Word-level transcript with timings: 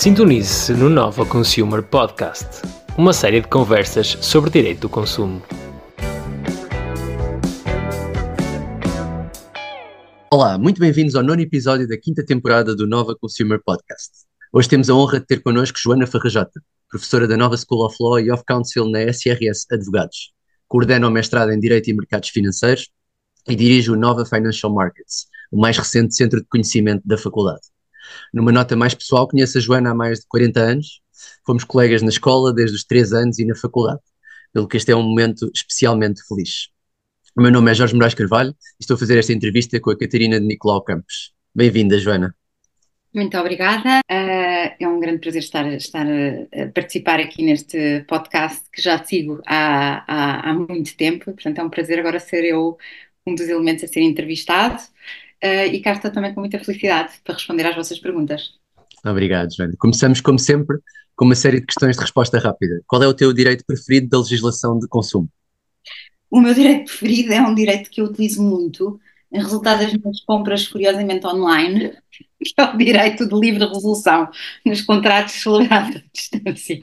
Sintonize-se 0.00 0.72
no 0.72 0.88
Nova 0.88 1.26
Consumer 1.26 1.82
Podcast, 1.82 2.62
uma 2.96 3.12
série 3.12 3.42
de 3.42 3.48
conversas 3.48 4.16
sobre 4.22 4.48
direito 4.48 4.80
do 4.80 4.88
consumo. 4.88 5.42
Olá, 10.32 10.56
muito 10.56 10.80
bem-vindos 10.80 11.14
ao 11.14 11.22
nono 11.22 11.42
episódio 11.42 11.86
da 11.86 11.98
quinta 11.98 12.24
temporada 12.24 12.74
do 12.74 12.86
Nova 12.86 13.14
Consumer 13.14 13.60
Podcast. 13.62 14.10
Hoje 14.50 14.70
temos 14.70 14.88
a 14.88 14.94
honra 14.94 15.20
de 15.20 15.26
ter 15.26 15.42
connosco 15.42 15.78
Joana 15.78 16.06
Farrajota, 16.06 16.62
professora 16.88 17.28
da 17.28 17.36
Nova 17.36 17.58
School 17.58 17.84
of 17.84 17.94
Law 18.00 18.20
e 18.20 18.32
of 18.32 18.42
Counsel 18.48 18.88
na 18.88 19.00
SRS 19.00 19.66
Advogados. 19.70 20.32
Coordena 20.66 21.08
o 21.08 21.10
mestrado 21.10 21.52
em 21.52 21.60
Direito 21.60 21.90
e 21.90 21.92
Mercados 21.92 22.30
Financeiros 22.30 22.88
e 23.46 23.54
dirige 23.54 23.90
o 23.90 23.96
Nova 23.96 24.24
Financial 24.24 24.72
Markets, 24.72 25.26
o 25.52 25.60
mais 25.60 25.76
recente 25.76 26.16
centro 26.16 26.40
de 26.40 26.46
conhecimento 26.48 27.02
da 27.04 27.18
faculdade. 27.18 27.69
Numa 28.32 28.52
nota 28.52 28.76
mais 28.76 28.94
pessoal, 28.94 29.28
conheço 29.28 29.58
a 29.58 29.60
Joana 29.60 29.90
há 29.90 29.94
mais 29.94 30.20
de 30.20 30.26
40 30.26 30.60
anos, 30.60 31.00
fomos 31.44 31.64
colegas 31.64 32.02
na 32.02 32.08
escola 32.08 32.52
desde 32.52 32.76
os 32.76 32.84
3 32.84 33.12
anos 33.12 33.38
e 33.38 33.44
na 33.44 33.54
faculdade, 33.54 34.00
pelo 34.52 34.68
que 34.68 34.76
este 34.76 34.92
é 34.92 34.96
um 34.96 35.02
momento 35.02 35.50
especialmente 35.54 36.20
feliz. 36.26 36.68
O 37.36 37.42
meu 37.42 37.50
nome 37.50 37.70
é 37.70 37.74
Jorge 37.74 37.94
Moraes 37.94 38.14
Carvalho 38.14 38.50
e 38.50 38.54
estou 38.82 38.96
a 38.96 38.98
fazer 38.98 39.18
esta 39.18 39.32
entrevista 39.32 39.78
com 39.80 39.90
a 39.90 39.98
Catarina 39.98 40.40
de 40.40 40.46
Nicolau 40.46 40.82
Campos. 40.82 41.32
Bem-vinda, 41.54 41.98
Joana. 41.98 42.34
Muito 43.12 43.36
obrigada. 43.38 44.00
Uh, 44.10 44.74
é 44.78 44.88
um 44.88 45.00
grande 45.00 45.18
prazer 45.18 45.42
estar, 45.42 45.66
estar 45.72 46.06
a 46.06 46.68
participar 46.72 47.18
aqui 47.18 47.42
neste 47.42 48.04
podcast 48.06 48.62
que 48.72 48.80
já 48.80 49.02
sigo 49.04 49.42
há, 49.46 50.04
há, 50.06 50.50
há 50.50 50.54
muito 50.54 50.96
tempo. 50.96 51.26
Portanto, 51.26 51.58
é 51.58 51.64
um 51.64 51.70
prazer 51.70 51.98
agora 51.98 52.20
ser 52.20 52.44
eu 52.44 52.78
um 53.26 53.34
dos 53.34 53.48
elementos 53.48 53.82
a 53.82 53.88
ser 53.88 54.00
entrevistado. 54.00 54.80
Uh, 55.42 55.72
e 55.72 55.80
cá 55.80 55.92
estou 55.92 56.10
também 56.10 56.34
com 56.34 56.40
muita 56.40 56.58
felicidade 56.58 57.14
para 57.24 57.34
responder 57.34 57.66
às 57.66 57.74
vossas 57.74 57.98
perguntas. 57.98 58.50
Obrigado, 59.04 59.54
Joana. 59.54 59.74
Começamos, 59.78 60.20
como 60.20 60.38
sempre, 60.38 60.76
com 61.16 61.24
uma 61.24 61.34
série 61.34 61.60
de 61.60 61.66
questões 61.66 61.96
de 61.96 62.02
resposta 62.02 62.38
rápida. 62.38 62.82
Qual 62.86 63.02
é 63.02 63.08
o 63.08 63.14
teu 63.14 63.32
direito 63.32 63.64
preferido 63.64 64.08
da 64.08 64.18
legislação 64.18 64.78
de 64.78 64.86
consumo? 64.86 65.28
O 66.30 66.40
meu 66.40 66.54
direito 66.54 66.84
preferido 66.84 67.32
é 67.32 67.40
um 67.40 67.54
direito 67.54 67.90
que 67.90 68.00
eu 68.00 68.06
utilizo 68.06 68.42
muito, 68.42 69.00
em 69.32 69.38
resultado 69.38 69.80
das 69.80 69.92
minhas 69.92 70.20
compras, 70.20 70.68
curiosamente, 70.68 71.26
online, 71.26 71.92
que 72.38 72.54
é 72.56 72.64
o 72.64 72.76
direito 72.76 73.28
de 73.28 73.34
livre 73.34 73.66
resolução 73.66 74.28
nos 74.64 74.82
contratos 74.82 75.34
celebrados 75.34 75.96
à 75.96 76.02
distância. 76.12 76.80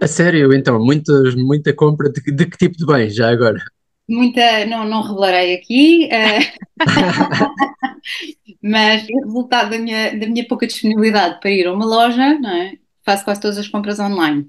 A 0.00 0.06
sério, 0.06 0.52
então, 0.54 0.82
muitas, 0.82 1.34
muita 1.34 1.74
compra 1.74 2.10
de, 2.10 2.20
de 2.20 2.46
que 2.46 2.56
tipo 2.56 2.76
de 2.76 2.86
bens, 2.86 3.14
já 3.14 3.30
agora? 3.30 3.62
Muita, 4.08 4.64
não, 4.66 4.84
não 4.86 5.02
revelarei 5.02 5.54
aqui, 5.54 6.08
uh, 6.08 6.58
mas 8.62 9.02
é 9.02 9.24
resultado 9.24 9.70
da 9.70 9.78
minha, 9.78 10.18
da 10.18 10.26
minha 10.26 10.46
pouca 10.46 10.66
disponibilidade 10.66 11.40
para 11.40 11.50
ir 11.50 11.66
a 11.66 11.72
uma 11.74 11.84
loja, 11.84 12.38
não 12.38 12.50
é? 12.50 12.78
faço 13.08 13.24
quase 13.24 13.40
todas 13.40 13.56
as 13.56 13.68
compras 13.68 13.98
online 13.98 14.46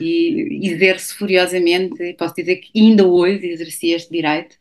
e 0.00 0.60
exerço 0.70 1.18
furiosamente, 1.18 2.02
e 2.02 2.14
posso 2.14 2.34
dizer 2.34 2.56
que 2.56 2.78
ainda 2.78 3.06
hoje 3.06 3.46
exerci 3.46 3.90
este 3.90 4.10
direito 4.10 4.56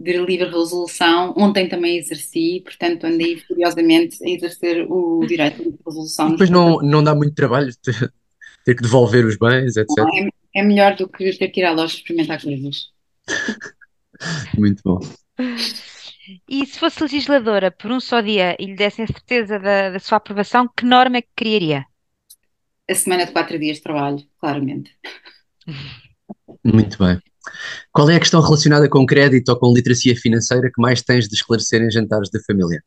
de 0.00 0.16
livre 0.16 0.48
resolução, 0.48 1.34
ontem 1.36 1.68
também 1.68 1.98
exerci, 1.98 2.62
portanto 2.64 3.04
andei 3.04 3.38
furiosamente 3.40 4.16
a 4.24 4.28
exercer 4.28 4.86
o 4.90 5.26
direito 5.26 5.58
de 5.58 5.64
livre 5.64 5.80
resolução. 5.86 6.30
Depois 6.30 6.50
não, 6.50 6.78
não 6.80 7.02
dá 7.02 7.14
muito 7.14 7.34
trabalho 7.34 7.70
ter, 7.82 8.12
ter 8.64 8.74
que 8.74 8.82
devolver 8.82 9.26
os 9.26 9.36
bens, 9.36 9.76
etc. 9.76 9.90
É, 10.54 10.60
é 10.60 10.62
melhor 10.62 10.96
do 10.96 11.08
que 11.08 11.36
ter 11.36 11.48
que 11.48 11.60
ir 11.60 11.64
à 11.64 11.72
loja 11.72 11.96
experimentar 11.96 12.40
coisas. 12.40 12.90
Muito 14.56 14.82
bom. 14.84 15.00
E 16.48 16.66
se 16.66 16.78
fosse 16.78 17.02
legisladora 17.02 17.70
por 17.70 17.90
um 17.90 18.00
só 18.00 18.20
dia 18.20 18.56
e 18.58 18.66
lhe 18.66 18.76
dessem 18.76 19.04
a 19.04 19.08
certeza 19.08 19.58
da, 19.58 19.90
da 19.90 19.98
sua 19.98 20.18
aprovação, 20.18 20.68
que 20.76 20.84
norma 20.84 21.18
é 21.18 21.22
que 21.22 21.28
criaria? 21.34 21.84
A 22.88 22.94
semana 22.94 23.26
de 23.26 23.32
quatro 23.32 23.58
dias 23.58 23.78
de 23.78 23.82
trabalho, 23.82 24.22
claramente. 24.38 24.94
Muito 26.64 26.98
bem. 26.98 27.18
Qual 27.92 28.10
é 28.10 28.16
a 28.16 28.20
questão 28.20 28.42
relacionada 28.42 28.88
com 28.88 29.06
crédito 29.06 29.48
ou 29.48 29.58
com 29.58 29.72
literacia 29.72 30.14
financeira 30.16 30.70
que 30.74 30.80
mais 30.80 31.02
tens 31.02 31.28
de 31.28 31.34
esclarecer 31.34 31.82
em 31.82 31.90
jantares 31.90 32.30
da 32.30 32.40
família? 32.40 32.82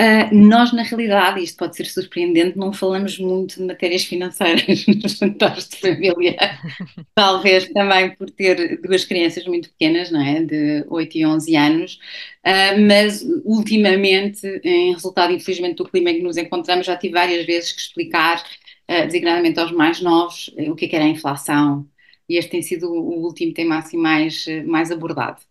Uh, 0.00 0.34
nós, 0.34 0.72
na 0.72 0.82
realidade, 0.82 1.42
isto 1.42 1.58
pode 1.58 1.76
ser 1.76 1.84
surpreendente, 1.84 2.56
não 2.56 2.72
falamos 2.72 3.18
muito 3.18 3.56
de 3.56 3.66
matérias 3.66 4.02
financeiras 4.02 4.86
nos 4.88 5.18
jantares 5.18 5.68
de 5.68 5.76
família. 5.76 6.36
Talvez 7.14 7.68
também 7.68 8.16
por 8.16 8.30
ter 8.30 8.80
duas 8.80 9.04
crianças 9.04 9.44
muito 9.44 9.68
pequenas, 9.68 10.10
não 10.10 10.22
é? 10.22 10.42
De 10.42 10.86
8 10.88 11.18
e 11.18 11.26
11 11.26 11.54
anos. 11.54 11.98
Uh, 12.46 12.80
mas, 12.88 13.22
ultimamente, 13.44 14.46
em 14.64 14.94
resultado, 14.94 15.34
infelizmente, 15.34 15.76
do 15.76 15.84
clima 15.84 16.10
em 16.10 16.16
que 16.16 16.22
nos 16.22 16.38
encontramos, 16.38 16.86
já 16.86 16.96
tive 16.96 17.12
várias 17.12 17.44
vezes 17.44 17.72
que 17.72 17.80
explicar, 17.82 18.42
uh, 18.90 19.04
designadamente 19.04 19.60
aos 19.60 19.70
mais 19.70 20.00
novos, 20.00 20.48
o 20.56 20.74
que 20.74 20.86
é 20.86 20.88
que 20.88 20.96
era 20.96 21.04
a 21.04 21.08
inflação. 21.08 21.86
E 22.26 22.38
este 22.38 22.50
tem 22.52 22.62
sido 22.62 22.90
o 22.90 23.22
último 23.26 23.52
tema 23.52 23.78
assim 23.78 23.98
mais, 23.98 24.46
mais 24.66 24.90
abordado. 24.90 25.42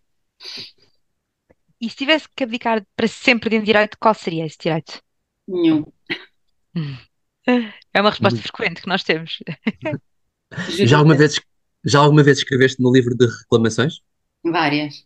E 1.80 1.88
se 1.88 1.96
tivesse 1.96 2.28
que 2.36 2.44
abdicar 2.44 2.84
para 2.94 3.08
sempre 3.08 3.50
de 3.50 3.58
um 3.58 3.62
direito, 3.62 3.96
qual 3.98 4.14
seria 4.14 4.44
esse 4.44 4.58
direito? 4.58 5.00
Nenhum. 5.48 5.84
É 7.92 8.00
uma 8.00 8.10
resposta 8.10 8.38
frequente 8.40 8.82
que 8.82 8.88
nós 8.88 9.02
temos. 9.02 9.38
já, 10.68 10.98
alguma 10.98 11.16
vez, 11.16 11.40
já 11.84 12.00
alguma 12.00 12.22
vez 12.22 12.38
escreveste 12.38 12.80
no 12.82 12.92
livro 12.92 13.16
de 13.16 13.26
reclamações? 13.26 14.00
Várias. 14.44 15.04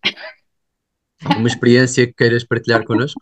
Alguma 1.24 1.48
experiência 1.48 2.06
que 2.06 2.12
queiras 2.12 2.44
partilhar 2.44 2.84
connosco? 2.84 3.20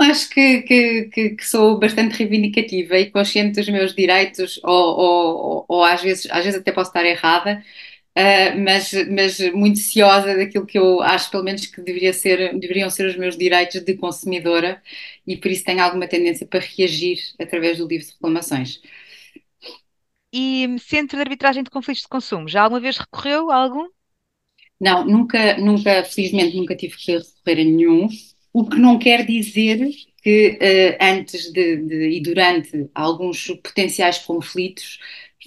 Acho 0.00 0.30
que, 0.30 0.62
que, 0.62 1.04
que, 1.12 1.30
que, 1.30 1.44
sou 1.44 1.78
bastante 1.78 2.16
reivindicativa 2.16 2.96
e 2.98 3.10
consciente 3.10 3.58
dos 3.58 3.68
meus 3.68 3.94
direitos, 3.94 4.60
ou, 4.62 4.72
ou, 4.72 5.36
ou, 5.36 5.64
ou 5.66 5.84
às, 5.84 6.00
vezes, 6.00 6.30
às 6.30 6.44
vezes 6.44 6.60
até 6.60 6.70
posso 6.70 6.90
estar 6.90 7.04
errada, 7.04 7.64
Uh, 8.18 8.58
mas, 8.64 8.92
mas 9.08 9.38
muito 9.52 9.78
ciosa 9.78 10.36
daquilo 10.36 10.66
que 10.66 10.76
eu 10.76 11.00
acho, 11.02 11.30
pelo 11.30 11.44
menos, 11.44 11.66
que 11.66 11.80
deveria 11.80 12.12
ser, 12.12 12.58
deveriam 12.58 12.90
ser 12.90 13.06
os 13.06 13.16
meus 13.16 13.38
direitos 13.38 13.80
de 13.80 13.94
consumidora 13.96 14.82
e 15.24 15.36
por 15.36 15.48
isso 15.52 15.62
tenho 15.64 15.80
alguma 15.80 16.08
tendência 16.08 16.44
para 16.44 16.58
reagir 16.58 17.18
através 17.38 17.78
do 17.78 17.86
livro 17.86 18.04
de 18.06 18.12
reclamações. 18.14 18.80
E 20.32 20.66
Centro 20.80 21.16
de 21.16 21.22
Arbitragem 21.22 21.62
de 21.62 21.70
Conflitos 21.70 22.02
de 22.02 22.08
Consumo, 22.08 22.48
já 22.48 22.62
alguma 22.62 22.80
vez 22.80 22.96
recorreu 22.98 23.52
a 23.52 23.56
algum? 23.56 23.86
Não, 24.80 25.04
nunca, 25.06 25.56
nunca, 25.56 26.02
felizmente 26.04 26.56
nunca 26.56 26.74
tive 26.74 26.96
que 26.96 27.12
recorrer 27.12 27.62
a 27.62 27.64
nenhum, 27.64 28.08
o 28.52 28.68
que 28.68 28.78
não 28.78 28.98
quer 28.98 29.24
dizer 29.24 29.78
que 30.22 30.58
uh, 30.60 31.04
antes 31.04 31.52
de, 31.52 31.76
de, 31.76 32.10
e 32.16 32.20
durante 32.20 32.90
alguns 32.94 33.46
potenciais 33.62 34.18
conflitos 34.18 34.98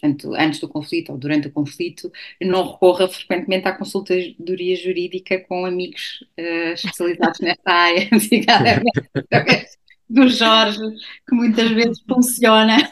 portanto, 0.02 0.34
antes 0.36 0.60
do 0.60 0.68
conflito 0.68 1.12
ou 1.12 1.18
durante 1.18 1.48
o 1.48 1.52
conflito, 1.52 2.12
não 2.42 2.72
recorra 2.72 3.08
frequentemente 3.08 3.68
à 3.68 3.72
consultadoria 3.72 4.76
jurídica 4.76 5.40
com 5.48 5.66
amigos 5.66 6.26
uh, 6.38 6.74
especializados 6.74 7.40
nesta 7.42 7.72
área, 7.72 8.10
do 10.10 10.28
Jorge, 10.28 10.82
que 11.28 11.36
muitas 11.36 11.70
vezes 11.72 12.02
funciona 12.02 12.92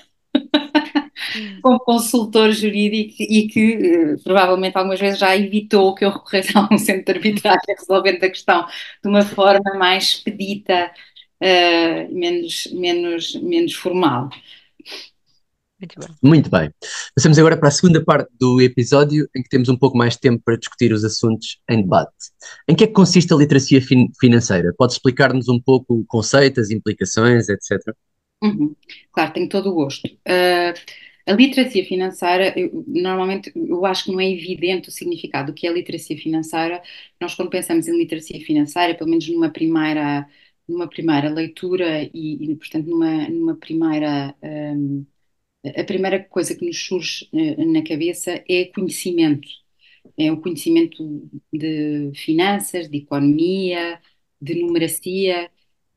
como 1.62 1.80
consultor 1.80 2.52
jurídico 2.52 3.16
e 3.20 3.48
que 3.48 4.14
uh, 4.14 4.24
provavelmente 4.24 4.78
algumas 4.78 5.00
vezes 5.00 5.20
já 5.20 5.36
evitou 5.36 5.96
que 5.96 6.06
eu 6.06 6.12
recorresse 6.12 6.58
a 6.58 6.68
um 6.72 6.78
centro 6.78 7.06
de 7.06 7.12
arbitragem 7.12 7.76
resolvendo 7.78 8.24
a 8.24 8.30
questão 8.30 8.66
de 9.04 9.10
uma 9.10 9.24
forma 9.24 9.74
mais 9.78 10.04
expedita, 10.06 10.92
uh, 11.42 12.16
menos, 12.16 12.68
menos, 12.72 13.36
menos 13.36 13.74
formal. 13.74 14.30
Muito 15.80 16.00
bem. 16.00 16.10
Muito 16.22 16.50
bem. 16.50 16.72
Passamos 17.16 17.40
agora 17.40 17.56
para 17.56 17.70
a 17.70 17.72
segunda 17.72 18.04
parte 18.04 18.30
do 18.38 18.62
episódio, 18.62 19.30
em 19.34 19.42
que 19.42 19.48
temos 19.48 19.70
um 19.70 19.78
pouco 19.78 19.98
mais 19.98 20.14
de 20.14 20.20
tempo 20.20 20.42
para 20.44 20.58
discutir 20.58 20.92
os 20.92 21.06
assuntos 21.06 21.60
em 21.70 21.82
debate. 21.82 22.12
Em 22.68 22.76
que 22.76 22.84
é 22.84 22.88
que 22.88 22.94
consiste 22.94 23.34
a 23.34 23.38
literacia 23.38 23.82
fin 23.82 24.10
financeira? 24.20 24.74
Pode 24.78 24.94
explicar-nos 24.94 25.48
um 25.48 25.60
pouco 25.60 25.96
o 25.96 26.06
conceito, 26.06 26.60
as 26.60 26.70
implicações, 26.70 27.48
etc? 27.48 27.80
Uhum. 28.44 28.76
Claro, 29.12 29.34
tenho 29.34 29.48
todo 29.48 29.70
o 29.70 29.74
gosto. 29.74 30.06
Uh, 30.06 30.74
a 31.26 31.34
literacia 31.34 31.86
financeira, 31.86 32.54
eu, 32.60 32.84
normalmente, 32.86 33.52
eu 33.56 33.86
acho 33.86 34.06
que 34.06 34.12
não 34.12 34.20
é 34.20 34.30
evidente 34.30 34.90
o 34.90 34.92
significado 34.92 35.52
do 35.52 35.56
que 35.56 35.66
é 35.66 35.72
literacia 35.72 36.18
financeira. 36.18 36.82
Nós, 37.22 37.36
quando 37.36 37.50
pensamos 37.50 37.88
em 37.88 37.98
literacia 37.98 38.40
financeira, 38.46 38.96
pelo 38.96 39.10
menos 39.10 39.30
numa 39.30 39.50
primeira, 39.50 40.28
numa 40.68 40.90
primeira 40.90 41.30
leitura 41.30 42.04
e, 42.14 42.52
e 42.52 42.56
portanto, 42.58 42.88
numa, 42.88 43.30
numa 43.30 43.56
primeira. 43.56 44.36
Um, 44.44 45.06
a 45.66 45.84
primeira 45.84 46.24
coisa 46.24 46.56
que 46.56 46.66
nos 46.66 46.78
surge 46.86 47.30
uh, 47.34 47.66
na 47.72 47.84
cabeça 47.84 48.44
é 48.50 48.66
conhecimento. 48.66 49.48
É 50.18 50.32
o 50.32 50.42
conhecimento 50.42 51.30
de 51.54 52.12
finanças, 52.16 52.90
de 52.90 52.98
economia, 53.00 54.02
de 54.42 54.62
numeracia, 54.62 55.52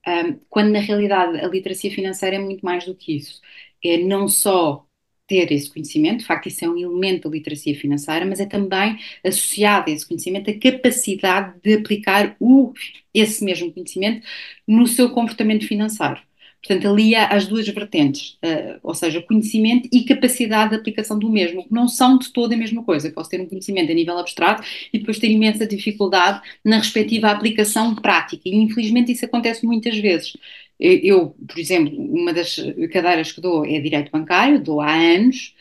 um, 0.06 0.34
quando 0.50 0.70
na 0.72 0.80
realidade 0.80 1.38
a 1.40 1.48
literacia 1.48 1.90
financeira 1.90 2.36
é 2.36 2.38
muito 2.38 2.64
mais 2.64 2.84
do 2.84 2.94
que 2.94 3.16
isso. 3.16 3.40
É 3.84 3.98
não 3.98 4.28
só 4.28 4.86
ter 5.26 5.50
esse 5.52 5.72
conhecimento, 5.72 6.20
de 6.20 6.26
facto 6.26 6.48
isso 6.48 6.64
é 6.64 6.68
um 6.68 6.76
elemento 6.76 7.28
da 7.28 7.36
literacia 7.36 7.74
financeira, 7.78 8.26
mas 8.26 8.40
é 8.40 8.46
também 8.46 8.98
associado 9.24 9.90
a 9.90 9.94
esse 9.94 10.06
conhecimento 10.06 10.50
a 10.50 10.58
capacidade 10.58 11.58
de 11.62 11.74
aplicar 11.74 12.36
o, 12.40 12.72
esse 13.14 13.44
mesmo 13.44 13.72
conhecimento 13.72 14.26
no 14.66 14.86
seu 14.86 15.10
comportamento 15.10 15.66
financeiro. 15.66 16.20
Portanto, 16.64 16.86
alia 16.88 17.26
as 17.26 17.46
duas 17.46 17.66
vertentes, 17.68 18.38
uh, 18.44 18.78
ou 18.84 18.94
seja, 18.94 19.20
conhecimento 19.20 19.88
e 19.92 20.04
capacidade 20.04 20.70
de 20.70 20.76
aplicação 20.76 21.18
do 21.18 21.28
mesmo, 21.28 21.64
que 21.64 21.72
não 21.74 21.88
são 21.88 22.16
de 22.18 22.32
toda 22.32 22.54
a 22.54 22.58
mesma 22.58 22.84
coisa. 22.84 23.10
Posso 23.10 23.30
ter 23.30 23.40
um 23.40 23.46
conhecimento 23.48 23.90
a 23.90 23.94
nível 23.94 24.16
abstrato 24.16 24.62
e 24.92 24.98
depois 24.98 25.18
ter 25.18 25.28
imensa 25.30 25.66
dificuldade 25.66 26.40
na 26.64 26.78
respectiva 26.78 27.30
aplicação 27.30 27.94
prática. 27.96 28.42
E 28.48 28.54
infelizmente 28.54 29.10
isso 29.12 29.24
acontece 29.24 29.66
muitas 29.66 29.96
vezes. 29.98 30.36
Eu, 30.78 31.30
por 31.48 31.58
exemplo, 31.58 31.96
uma 31.96 32.32
das 32.32 32.56
cadeiras 32.92 33.32
que 33.32 33.40
dou 33.40 33.64
é 33.64 33.80
Direito 33.80 34.10
Bancário, 34.10 34.60
dou 34.62 34.80
há 34.80 34.92
anos, 34.94 35.54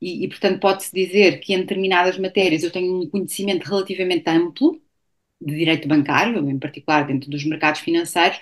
e, 0.00 0.24
e 0.24 0.28
portanto 0.28 0.60
pode-se 0.60 0.92
dizer 0.94 1.40
que 1.40 1.54
em 1.54 1.58
determinadas 1.60 2.18
matérias 2.18 2.62
eu 2.62 2.70
tenho 2.70 3.02
um 3.02 3.08
conhecimento 3.08 3.64
relativamente 3.64 4.28
amplo 4.28 4.80
de 5.40 5.56
direito 5.56 5.88
bancário, 5.88 6.48
em 6.48 6.58
particular 6.58 7.06
dentro 7.06 7.30
dos 7.30 7.44
mercados 7.44 7.80
financeiros, 7.80 8.38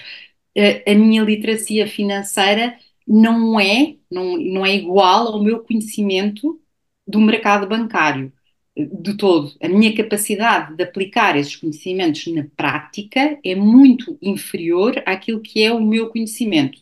a 0.86 0.94
minha 0.94 1.22
literacia 1.22 1.86
financeira 1.86 2.76
não 3.06 3.58
é, 3.58 3.96
não, 4.10 4.36
não 4.36 4.66
é 4.66 4.74
igual 4.74 5.28
ao 5.28 5.42
meu 5.42 5.60
conhecimento 5.60 6.60
do 7.06 7.20
mercado 7.20 7.66
bancário 7.66 8.32
de 8.76 9.16
todo. 9.16 9.52
A 9.62 9.68
minha 9.68 9.94
capacidade 9.94 10.76
de 10.76 10.82
aplicar 10.84 11.36
esses 11.36 11.56
conhecimentos 11.56 12.26
na 12.28 12.46
prática 12.56 13.38
é 13.44 13.54
muito 13.54 14.16
inferior 14.22 15.02
àquilo 15.06 15.40
que 15.40 15.62
é 15.62 15.72
o 15.72 15.80
meu 15.80 16.08
conhecimento. 16.08 16.80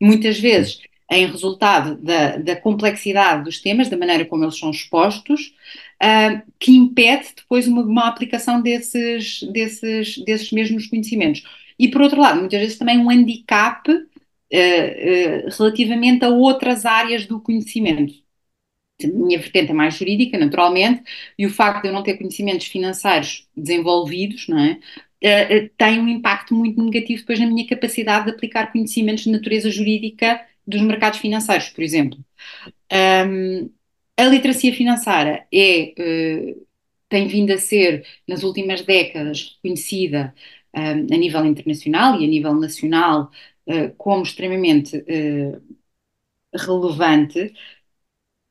Muitas 0.00 0.38
vezes, 0.38 0.80
em 1.10 1.26
resultado 1.26 1.96
da, 2.02 2.36
da 2.36 2.56
complexidade 2.56 3.44
dos 3.44 3.60
temas, 3.60 3.88
da 3.88 3.96
maneira 3.96 4.24
como 4.24 4.44
eles 4.44 4.58
são 4.58 4.70
expostos, 4.70 5.54
uh, 6.02 6.42
que 6.58 6.72
impede 6.72 7.28
depois 7.36 7.66
uma, 7.66 7.82
uma 7.82 8.08
aplicação 8.08 8.60
desses, 8.60 9.42
desses, 9.52 10.18
desses 10.24 10.50
mesmos 10.52 10.86
conhecimentos. 10.86 11.42
E 11.82 11.88
por 11.90 12.00
outro 12.00 12.20
lado, 12.20 12.38
muitas 12.38 12.60
vezes 12.60 12.78
também 12.78 12.96
um 12.96 13.10
handicap 13.10 13.90
uh, 13.90 13.96
uh, 13.96 15.48
relativamente 15.58 16.24
a 16.24 16.28
outras 16.28 16.86
áreas 16.86 17.26
do 17.26 17.40
conhecimento. 17.40 18.14
A 19.02 19.08
minha 19.08 19.36
vertente 19.36 19.72
é 19.72 19.74
mais 19.74 19.96
jurídica, 19.96 20.38
naturalmente, 20.38 21.02
e 21.36 21.44
o 21.44 21.50
facto 21.50 21.82
de 21.82 21.88
eu 21.88 21.92
não 21.92 22.04
ter 22.04 22.16
conhecimentos 22.18 22.68
financeiros 22.68 23.48
desenvolvidos, 23.56 24.46
não 24.46 24.60
é? 24.60 24.78
Uh, 25.24 25.70
tem 25.76 25.98
um 25.98 26.06
impacto 26.06 26.54
muito 26.54 26.80
negativo 26.80 27.20
depois 27.20 27.40
na 27.40 27.46
minha 27.46 27.66
capacidade 27.66 28.26
de 28.26 28.30
aplicar 28.30 28.70
conhecimentos 28.70 29.24
de 29.24 29.32
natureza 29.32 29.68
jurídica 29.68 30.40
dos 30.64 30.80
mercados 30.82 31.18
financeiros, 31.18 31.68
por 31.70 31.82
exemplo. 31.82 32.16
Um, 32.92 33.68
a 34.16 34.24
literacia 34.26 34.72
financeira 34.72 35.48
é, 35.52 35.94
tem 37.08 37.26
vindo 37.26 37.52
a 37.52 37.58
ser, 37.58 38.06
nas 38.28 38.44
últimas 38.44 38.82
décadas, 38.82 39.56
reconhecida 39.56 40.32
a 40.72 40.94
nível 40.94 41.44
internacional 41.44 42.20
e 42.20 42.24
a 42.24 42.28
nível 42.28 42.54
nacional 42.54 43.30
uh, 43.66 43.94
como 43.96 44.22
extremamente 44.22 44.96
uh, 44.96 45.62
relevante, 46.54 47.54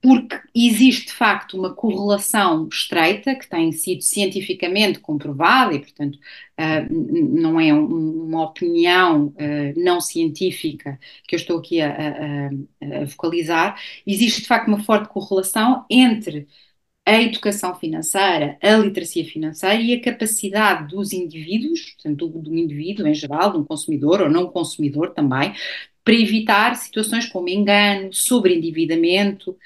porque 0.01 0.39
existe 0.55 1.07
de 1.07 1.13
facto 1.13 1.55
uma 1.57 1.75
correlação 1.75 2.67
estreita 2.67 3.35
que 3.35 3.47
tem 3.47 3.71
sido 3.71 4.01
cientificamente 4.01 4.99
comprovada 4.99 5.75
e, 5.75 5.79
portanto, 5.79 6.15
uh, 6.15 6.93
não 7.39 7.59
é 7.59 7.71
um, 7.73 8.25
uma 8.25 8.43
opinião 8.45 9.33
não 9.77 10.01
científica 10.01 10.99
que 11.27 11.35
eu 11.35 11.37
estou 11.37 11.59
aqui 11.59 11.81
a, 11.81 11.91
a, 11.91 13.03
a, 13.03 13.07
focalizar, 13.07 13.79
existe 14.05 14.41
de 14.41 14.47
facto 14.47 14.67
uma 14.69 14.83
forte 14.83 15.07
correlação 15.09 15.85
entre 15.89 16.47
a 17.05 17.21
educação 17.21 17.75
financeira, 17.75 18.57
a 18.61 18.77
literacia 18.77 19.25
financeira 19.25 19.81
e 19.81 19.93
a 19.93 20.01
capacidade 20.01 20.87
dos 20.93 21.13
indivíduos, 21.13 21.91
portanto, 21.91 22.27
do, 22.27 22.39
do 22.39 22.55
indivíduo 22.57 23.07
em 23.07 23.13
geral, 23.13 23.51
de 23.51 23.57
um 23.57 23.63
consumidor 23.65 24.21
ou 24.21 24.29
não 24.29 24.47
consumidor 24.47 25.11
também, 25.13 25.53
para 26.03 26.13
evitar 26.15 26.75
situações 26.75 27.27
como 27.27 27.49
engano, 27.49 28.13
sobreendividamento, 28.13 29.57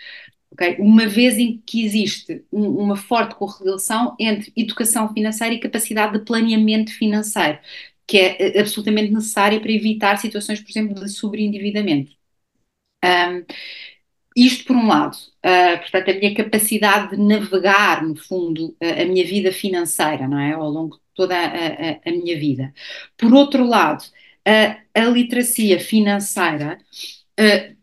okay? 0.52 0.78
uma 0.80 1.08
vez 1.08 1.38
em 1.38 1.62
que 1.66 1.86
existe 1.86 2.44
um, 2.52 2.68
uma 2.70 2.96
forte 2.96 3.36
correlação 3.36 4.16
entre 4.20 4.52
educação 4.56 5.14
financeira 5.14 5.54
e 5.56 5.60
capacidade 5.60 6.18
de 6.20 6.26
planeamento 6.26 6.92
financeiro, 6.94 7.60
que 8.08 8.18
é 8.18 8.58
eh, 8.58 8.60
absolutamente 8.62 9.12
necessária 9.14 9.60
para 9.60 9.72
evitar 9.72 10.18
situações, 10.18 10.62
por 10.62 10.70
exemplo, 10.70 10.96
de 10.96 11.10
sobreendividamento. 11.10 12.14
Um, 13.04 13.46
isto 14.36 14.66
por 14.66 14.76
um 14.76 14.88
lado, 14.88 15.16
uh, 15.16 15.80
portanto, 15.80 16.12
a 16.12 16.14
minha 16.14 16.36
capacidade 16.36 17.16
de 17.16 17.22
navegar, 17.22 18.04
no 18.04 18.16
fundo, 18.16 18.76
a, 18.82 19.04
a 19.04 19.06
minha 19.06 19.26
vida 19.26 19.52
financeira, 19.52 20.28
não 20.28 20.40
é? 20.40 20.54
Ao 20.54 20.70
longo 20.70 20.98
de 20.98 21.02
toda 21.16 21.36
a, 21.36 21.46
a, 21.46 22.00
a 22.06 22.12
minha 22.12 22.38
vida. 22.38 22.74
Por 23.18 23.34
outro 23.34 23.66
lado, 23.66 24.04
a 24.94 25.06
literacia 25.06 25.80
financeira, 25.80 26.78
uh, 27.40 27.76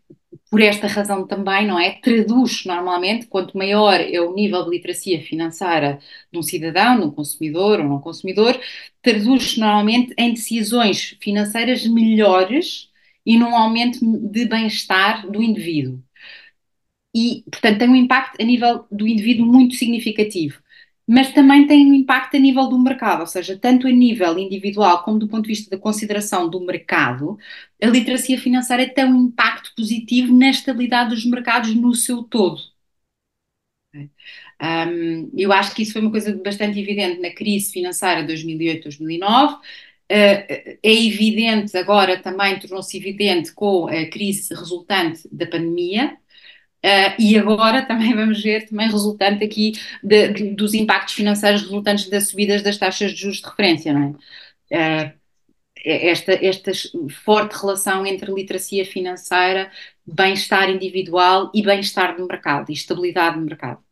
por 0.49 0.61
esta 0.61 0.87
razão 0.87 1.25
também, 1.25 1.65
não 1.65 1.79
é? 1.79 1.99
Traduz 1.99 2.63
normalmente, 2.65 3.25
quanto 3.25 3.57
maior 3.57 3.99
é 3.99 4.21
o 4.21 4.33
nível 4.33 4.63
de 4.63 4.69
literacia 4.69 5.21
financeira 5.23 5.99
de 6.31 6.37
um 6.37 6.43
cidadão, 6.43 6.99
de 6.99 7.05
um 7.07 7.11
consumidor 7.11 7.79
ou 7.79 7.87
não 7.87 7.99
consumidor, 7.99 8.59
traduz 9.01 9.57
normalmente 9.57 10.13
em 10.17 10.33
decisões 10.33 11.17
financeiras 11.19 11.85
melhores 11.87 12.89
e 13.25 13.37
num 13.37 13.55
aumento 13.55 13.99
de 14.29 14.45
bem-estar 14.45 15.29
do 15.29 15.41
indivíduo 15.41 15.99
e, 17.13 17.43
portanto, 17.51 17.79
tem 17.79 17.89
um 17.89 17.95
impacto 17.95 18.41
a 18.41 18.45
nível 18.45 18.85
do 18.91 19.07
indivíduo 19.07 19.45
muito 19.45 19.75
significativo. 19.75 20.61
Mas 21.07 21.33
também 21.33 21.67
tem 21.67 21.85
um 21.85 21.93
impacto 21.93 22.37
a 22.37 22.39
nível 22.39 22.67
do 22.69 22.79
mercado, 22.79 23.21
ou 23.21 23.27
seja, 23.27 23.57
tanto 23.59 23.87
a 23.87 23.91
nível 23.91 24.37
individual 24.39 25.03
como 25.03 25.19
do 25.19 25.27
ponto 25.27 25.43
de 25.43 25.49
vista 25.49 25.69
da 25.69 25.81
consideração 25.81 26.49
do 26.49 26.61
mercado, 26.61 27.37
a 27.81 27.87
literacia 27.87 28.39
financeira 28.39 28.87
tem 28.89 29.05
um 29.05 29.27
impacto 29.27 29.73
positivo 29.75 30.33
na 30.37 30.49
estabilidade 30.49 31.09
dos 31.11 31.25
mercados 31.25 31.75
no 31.75 31.93
seu 31.93 32.23
todo. 32.23 32.61
Um, 34.61 35.31
eu 35.37 35.51
acho 35.51 35.75
que 35.75 35.83
isso 35.83 35.93
foi 35.93 36.01
uma 36.01 36.11
coisa 36.11 36.35
bastante 36.37 36.79
evidente 36.79 37.19
na 37.19 37.31
crise 37.33 37.71
financeira 37.71 38.23
de 38.23 38.33
2008-2009. 38.33 39.55
Uh, 39.55 39.59
é 40.11 40.77
evidente 40.83 41.75
agora 41.77 42.21
também, 42.21 42.59
tornou-se 42.59 42.95
evidente 42.97 43.51
com 43.53 43.87
a 43.87 44.05
crise 44.09 44.53
resultante 44.53 45.27
da 45.31 45.45
pandemia, 45.47 46.17
Uh, 46.83 47.15
e 47.17 47.37
agora 47.37 47.81
também 47.87 48.13
vamos 48.13 48.41
ver, 48.43 48.67
também 48.67 48.89
resultante 48.89 49.43
aqui 49.43 49.73
de, 50.03 50.27
de, 50.33 50.55
dos 50.55 50.73
impactos 50.73 51.13
financeiros 51.13 51.61
resultantes 51.61 52.09
das 52.09 52.27
subidas 52.29 52.61
das 52.61 52.77
taxas 52.77 53.11
de 53.13 53.21
juros 53.21 53.37
de 53.37 53.47
referência, 53.47 53.93
não 53.93 54.17
é? 54.71 55.07
Uh, 55.07 55.23
esta, 55.85 56.33
esta 56.33 56.71
forte 57.25 57.53
relação 57.53 58.05
entre 58.05 58.31
literacia 58.31 58.85
financeira, 58.85 59.71
bem-estar 60.05 60.69
individual 60.69 61.51
e 61.53 61.61
bem-estar 61.61 62.17
no 62.17 62.27
mercado, 62.27 62.69
e 62.69 62.73
estabilidade 62.73 63.37
no 63.37 63.45
mercado. 63.45 63.83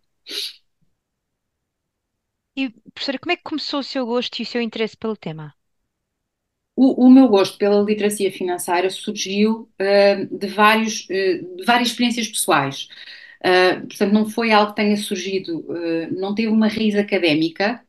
E, 2.56 2.70
professora, 2.94 3.20
como 3.20 3.32
é 3.34 3.36
que 3.38 3.44
começou 3.44 3.80
o 3.82 3.84
seu 3.84 4.06
gosto 4.06 4.40
e 4.40 4.44
o 4.44 4.46
seu 4.46 4.62
interesse 4.62 4.96
pelo 4.98 5.18
tema? 5.18 5.54
O, 6.76 7.06
o, 7.06 7.10
meu 7.10 7.28
gosto 7.28 7.58
pela 7.58 7.84
literacia 7.84 8.32
financeira 8.32 8.90
surgiu 8.90 9.70
uh, 9.80 10.38
de, 10.38 10.48
vários, 10.48 11.06
uh, 11.06 11.58
de 11.58 11.66
várias 11.66 11.90
experiências 11.90 12.28
pessoais. 12.28 12.88
Uh, 13.44 13.88
portanto, 13.88 14.14
não 14.14 14.30
foi 14.30 14.52
algo 14.52 14.72
que 14.72 14.78
tenha 14.78 14.98
surgido, 14.98 15.66
não 16.12 16.34
teve 16.36 16.48
uma 16.50 16.68
raiz 16.68 16.96
académica, 16.96 17.84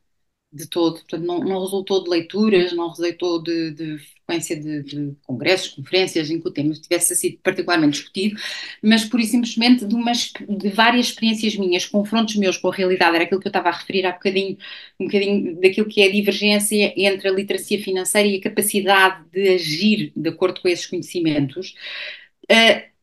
de 0.53 0.67
todo, 0.67 0.99
portanto, 0.99 1.25
não, 1.25 1.39
não 1.39 1.61
resultou 1.61 2.03
de 2.03 2.09
leituras, 2.11 2.73
não 2.73 2.89
resultou 2.89 3.41
de, 3.41 3.71
de 3.71 3.97
frequência 3.97 4.55
de, 4.55 4.83
de, 4.83 5.15
congressos, 5.23 5.69
conferências 5.69 6.29
em 6.29 6.39
que 6.39 6.47
o 6.47 6.51
tema 6.51 6.73
tivesse 6.75 7.15
sido 7.15 7.39
particularmente 7.41 7.93
discutido, 7.97 8.39
mas 8.81 9.03
pura 9.03 9.23
e 9.23 9.25
simplesmente 9.25 9.83
de, 9.85 9.95
umas, 9.95 10.31
de 10.47 10.69
várias 10.69 11.07
experiências 11.07 11.55
minhas, 11.55 11.87
confrontos 11.87 12.35
meus 12.35 12.57
com 12.57 12.69
a 12.69 12.73
realidade, 12.73 13.15
era 13.15 13.23
aquilo 13.25 13.41
que 13.41 13.47
eu 13.47 13.49
estava 13.49 13.69
a 13.69 13.71
referir 13.71 14.05
há 14.05 14.11
bocadinho, 14.11 14.55
um 14.99 15.05
bocadinho 15.05 15.59
daquilo 15.59 15.87
que 15.87 16.01
é 16.01 16.07
a 16.07 16.11
divergência 16.11 16.93
entre 16.95 17.27
a 17.27 17.31
literacia 17.31 17.81
financeira 17.81 18.27
e 18.29 18.37
a 18.37 18.41
capacidade 18.41 19.25
de 19.31 19.49
agir 19.49 20.13
de 20.15 20.29
acordo 20.29 20.61
com 20.61 20.67
esses 20.67 20.85
conhecimentos. 20.85 21.73
Uh, 22.43 22.93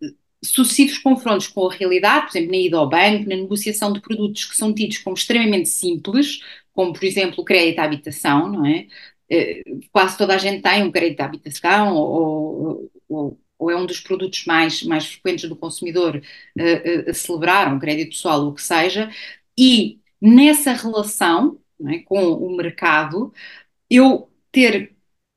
sucessivos 0.42 0.98
confrontos 0.98 1.48
com 1.48 1.68
a 1.68 1.74
realidade, 1.74 2.26
por 2.26 2.38
exemplo, 2.38 2.52
na 2.52 2.62
ida 2.62 2.76
ao 2.78 2.88
banco, 2.88 3.28
na 3.28 3.36
negociação 3.36 3.92
de 3.92 4.00
produtos 4.00 4.46
que 4.46 4.56
são 4.56 4.72
tidos 4.72 4.98
como 4.98 5.16
extremamente 5.16 5.68
simples, 5.68 6.40
como 6.80 6.94
por 6.94 7.04
exemplo 7.04 7.42
o 7.42 7.44
crédito 7.44 7.78
à 7.80 7.84
habitação, 7.84 8.48
não 8.50 8.64
é? 8.64 8.86
Eh, 9.30 9.62
quase 9.92 10.16
toda 10.16 10.34
a 10.34 10.38
gente 10.38 10.62
tem 10.62 10.82
um 10.82 10.90
crédito 10.90 11.20
à 11.20 11.26
habitação 11.26 11.94
ou, 11.94 12.90
ou, 13.08 13.40
ou 13.58 13.70
é 13.70 13.76
um 13.76 13.84
dos 13.86 14.00
produtos 14.00 14.46
mais, 14.46 14.82
mais 14.82 15.06
frequentes 15.06 15.48
do 15.48 15.56
consumidor 15.56 16.22
a, 16.58 17.10
a 17.10 17.14
celebrar, 17.14 17.72
um 17.72 17.78
crédito 17.78 18.10
pessoal, 18.10 18.46
o 18.48 18.54
que 18.54 18.62
seja, 18.62 19.10
e 19.58 20.00
nessa 20.20 20.72
relação 20.72 21.60
é, 21.86 21.98
com 22.00 22.32
o 22.32 22.56
mercado, 22.56 23.32
eu 23.90 24.30
ter 24.50 24.96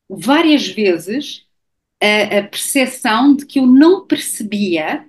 várias 0.10 0.66
vezes 0.68 1.46
a, 2.02 2.40
a 2.40 2.44
percepção 2.44 3.36
de 3.36 3.46
que 3.46 3.60
eu 3.60 3.68
não 3.68 4.08
percebia 4.08 5.06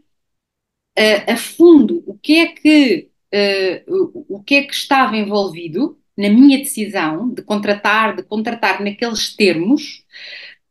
a, 0.98 1.32
a 1.34 1.36
fundo 1.36 2.02
o 2.06 2.18
que 2.18 2.38
é 2.40 2.46
que, 2.48 3.10
uh, 3.88 4.24
o 4.28 4.42
que 4.42 4.56
é 4.56 4.62
que 4.64 4.74
estava 4.74 5.16
envolvido 5.16 5.98
na 6.16 6.28
minha 6.28 6.58
decisão 6.58 7.28
de 7.28 7.42
contratar, 7.42 8.16
de 8.16 8.22
contratar 8.22 8.82
naqueles 8.82 9.34
termos, 9.34 10.04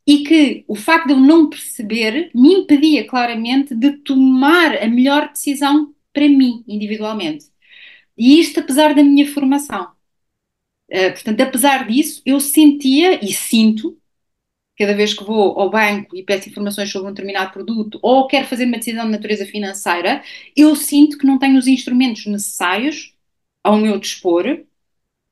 e 0.05 0.23
que 0.23 0.65
o 0.67 0.75
facto 0.75 1.07
de 1.07 1.13
eu 1.13 1.19
não 1.19 1.49
perceber 1.49 2.29
me 2.33 2.53
impedia 2.55 3.07
claramente 3.07 3.73
de 3.75 3.93
tomar 3.93 4.77
a 4.81 4.87
melhor 4.87 5.29
decisão 5.29 5.93
para 6.13 6.27
mim, 6.27 6.63
individualmente. 6.67 7.45
E 8.17 8.39
isto 8.39 8.59
apesar 8.59 8.93
da 8.93 9.03
minha 9.03 9.27
formação. 9.31 9.91
Uh, 10.91 11.11
portanto, 11.13 11.41
apesar 11.41 11.87
disso, 11.87 12.21
eu 12.25 12.39
sentia 12.39 13.23
e 13.23 13.33
sinto, 13.33 13.97
cada 14.77 14.93
vez 14.95 15.13
que 15.13 15.23
vou 15.23 15.59
ao 15.59 15.69
banco 15.69 16.15
e 16.15 16.23
peço 16.23 16.49
informações 16.49 16.91
sobre 16.91 17.09
um 17.09 17.13
determinado 17.13 17.51
produto 17.53 17.99
ou 18.01 18.27
quero 18.27 18.47
fazer 18.47 18.65
uma 18.65 18.77
decisão 18.77 19.05
de 19.05 19.11
natureza 19.11 19.45
financeira, 19.45 20.23
eu 20.55 20.75
sinto 20.75 21.17
que 21.17 21.25
não 21.25 21.39
tenho 21.39 21.57
os 21.57 21.67
instrumentos 21.67 22.25
necessários 22.25 23.15
ao 23.63 23.77
meu 23.77 23.99
dispor 23.99 24.65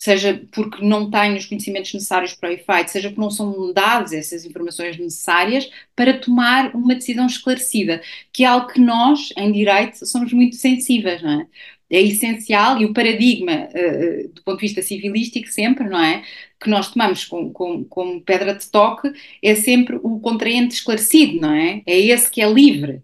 seja 0.01 0.41
porque 0.51 0.83
não 0.83 1.11
tenho 1.11 1.37
os 1.37 1.45
conhecimentos 1.45 1.93
necessários 1.93 2.33
para 2.33 2.49
o 2.49 2.53
efeito, 2.53 2.89
seja 2.89 3.09
porque 3.09 3.21
não 3.21 3.29
são 3.29 3.71
dadas 3.71 4.11
essas 4.13 4.43
informações 4.43 4.97
necessárias 4.97 5.69
para 5.95 6.17
tomar 6.17 6.75
uma 6.75 6.95
decisão 6.95 7.27
esclarecida, 7.27 8.01
que 8.33 8.43
é 8.43 8.47
algo 8.47 8.65
que 8.67 8.79
nós, 8.81 9.29
em 9.37 9.51
direito, 9.51 10.03
somos 10.07 10.33
muito 10.33 10.55
sensíveis, 10.55 11.21
não 11.21 11.41
é? 11.41 11.47
É 11.87 12.01
essencial 12.01 12.81
e 12.81 12.85
o 12.85 12.93
paradigma, 12.93 13.67
uh, 13.69 14.29
do 14.33 14.41
ponto 14.43 14.57
de 14.57 14.61
vista 14.61 14.81
civilístico, 14.81 15.47
sempre, 15.49 15.87
não 15.87 16.01
é? 16.01 16.23
Que 16.59 16.69
nós 16.69 16.91
tomamos 16.91 17.25
como 17.25 18.21
pedra 18.25 18.55
de 18.55 18.67
toque 18.71 19.11
é 19.43 19.53
sempre 19.55 19.97
o 20.01 20.19
contraente 20.19 20.73
esclarecido, 20.75 21.39
não 21.41 21.53
é? 21.53 21.83
É 21.85 21.99
esse 21.99 22.29
que 22.31 22.41
é 22.41 22.51
livre. 22.51 23.03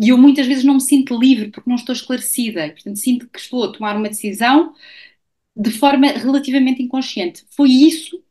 E 0.00 0.10
eu 0.10 0.18
muitas 0.18 0.46
vezes 0.46 0.62
não 0.64 0.74
me 0.74 0.80
sinto 0.80 1.18
livre 1.18 1.50
porque 1.50 1.68
não 1.68 1.76
estou 1.76 1.94
esclarecida. 1.94 2.68
Portanto, 2.70 2.96
sinto 2.98 3.28
que 3.28 3.38
estou 3.40 3.64
a 3.64 3.72
tomar 3.72 3.96
uma 3.96 4.08
decisão 4.08 4.74
de 5.56 5.70
forma 5.70 6.08
relativamente 6.08 6.82
inconsciente. 6.82 7.44
Foi 7.50 7.70
isso, 7.70 8.22